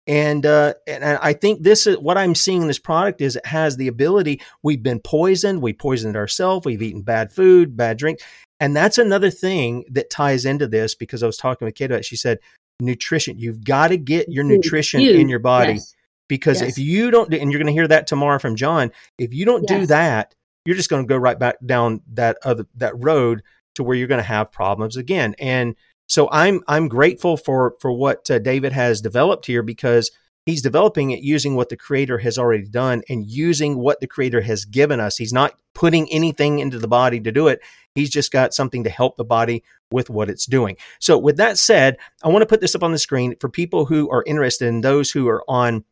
[0.09, 3.45] And, uh, and I think this is what I'm seeing in this product is it
[3.45, 4.41] has the ability.
[4.63, 5.61] We've been poisoned.
[5.61, 6.65] We poisoned ourselves.
[6.65, 8.19] We've eaten bad food, bad drink.
[8.59, 11.99] And that's another thing that ties into this because I was talking with Kate about
[11.99, 12.05] it.
[12.05, 12.39] She said,
[12.79, 13.37] nutrition.
[13.37, 15.73] You've got to get your nutrition in your body.
[15.73, 15.95] Yes.
[16.27, 16.71] Because yes.
[16.71, 19.65] if you don't, and you're going to hear that tomorrow from John, if you don't
[19.69, 19.79] yes.
[19.79, 20.33] do that,
[20.65, 23.43] you're just going to go right back down that other, that road
[23.75, 25.35] to where you're going to have problems again.
[25.37, 25.75] And
[26.09, 30.11] so I'm I'm grateful for for what uh, David has developed here because
[30.45, 34.41] he's developing it using what the creator has already done and using what the creator
[34.41, 35.17] has given us.
[35.17, 37.61] He's not putting anything into the body to do it.
[37.93, 40.77] He's just got something to help the body with what it's doing.
[40.99, 43.85] So with that said, I want to put this up on the screen for people
[43.85, 45.83] who are interested and those who are on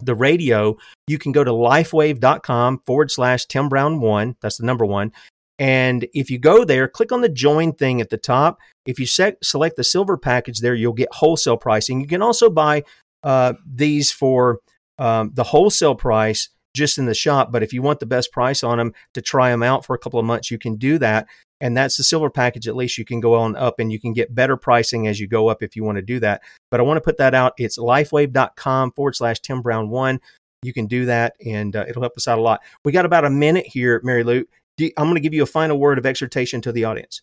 [0.00, 0.76] the radio,
[1.06, 4.36] you can go to lifewave.com forward slash Tim Brown one.
[4.40, 5.12] That's the number one.
[5.58, 8.58] And if you go there, click on the join thing at the top.
[8.86, 12.00] If you select the silver package there, you'll get wholesale pricing.
[12.00, 12.82] You can also buy
[13.22, 14.58] uh, these for
[14.98, 17.52] um, the wholesale price just in the shop.
[17.52, 19.98] But if you want the best price on them to try them out for a
[19.98, 21.26] couple of months, you can do that.
[21.60, 22.68] And that's the silver package.
[22.68, 25.28] At least you can go on up and you can get better pricing as you
[25.28, 26.42] go up if you want to do that.
[26.70, 27.54] But I want to put that out.
[27.58, 30.20] It's lifewave.com forward slash Tim Brown one.
[30.62, 32.60] You can do that and uh, it'll help us out a lot.
[32.84, 34.44] We got about a minute here, Mary Lou.
[34.80, 37.22] I'm going to give you a final word of exhortation to the audience.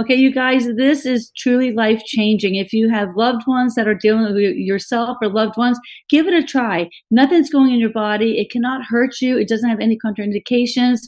[0.00, 2.54] Okay, you guys, this is truly life changing.
[2.54, 5.78] If you have loved ones that are dealing with yourself or loved ones,
[6.08, 6.88] give it a try.
[7.10, 8.40] Nothing's going in your body.
[8.40, 9.36] It cannot hurt you.
[9.36, 11.00] It doesn't have any contraindications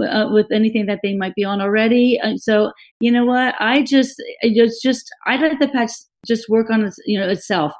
[0.00, 2.20] uh, with anything that they might be on already.
[2.20, 3.54] Uh, so, you know what?
[3.60, 5.92] I just, it's just, I let the patch
[6.26, 7.72] just work on its, you know, itself.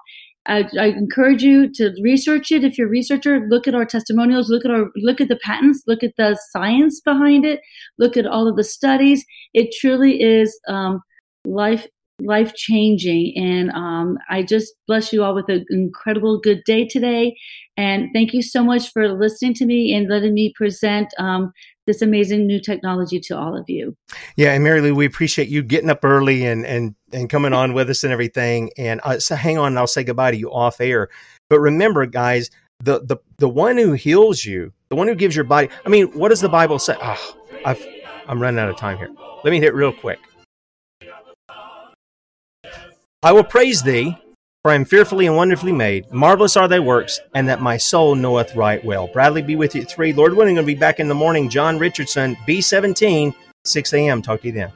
[0.46, 2.64] I, I, encourage you to research it.
[2.64, 5.82] If you're a researcher, look at our testimonials, look at our look at the patents,
[5.86, 7.60] look at the science behind it,
[7.98, 9.24] look at all of the studies.
[9.54, 11.00] It truly is um,
[11.44, 11.86] life
[12.20, 17.36] life changing, and um, I just bless you all with an incredible good day today.
[17.76, 21.52] And thank you so much for listening to me and letting me present um,
[21.86, 23.96] this amazing new technology to all of you.
[24.36, 27.74] Yeah, and Mary Lou, we appreciate you getting up early and and and coming on
[27.74, 28.70] with us and everything.
[28.78, 31.08] And uh, so hang on, and I'll say goodbye to you off air.
[31.50, 35.44] But remember, guys, the the the one who heals you, the one who gives your
[35.44, 35.68] body.
[35.84, 36.96] I mean, what does the Bible say?
[37.02, 37.84] Oh, I've
[38.28, 39.10] I'm running out of time here.
[39.44, 40.20] Let me hit real quick.
[43.24, 44.16] I will praise thee
[44.62, 46.10] for I am fearfully and wonderfully made.
[46.12, 49.08] Marvelous are thy works, and that my soul knoweth right well.
[49.08, 50.12] Bradley, be with you at 3.
[50.12, 51.48] Lord willing, going to be back in the morning.
[51.48, 53.34] John Richardson, B17,
[53.64, 54.22] 6 a.m.
[54.22, 54.72] Talk to you then.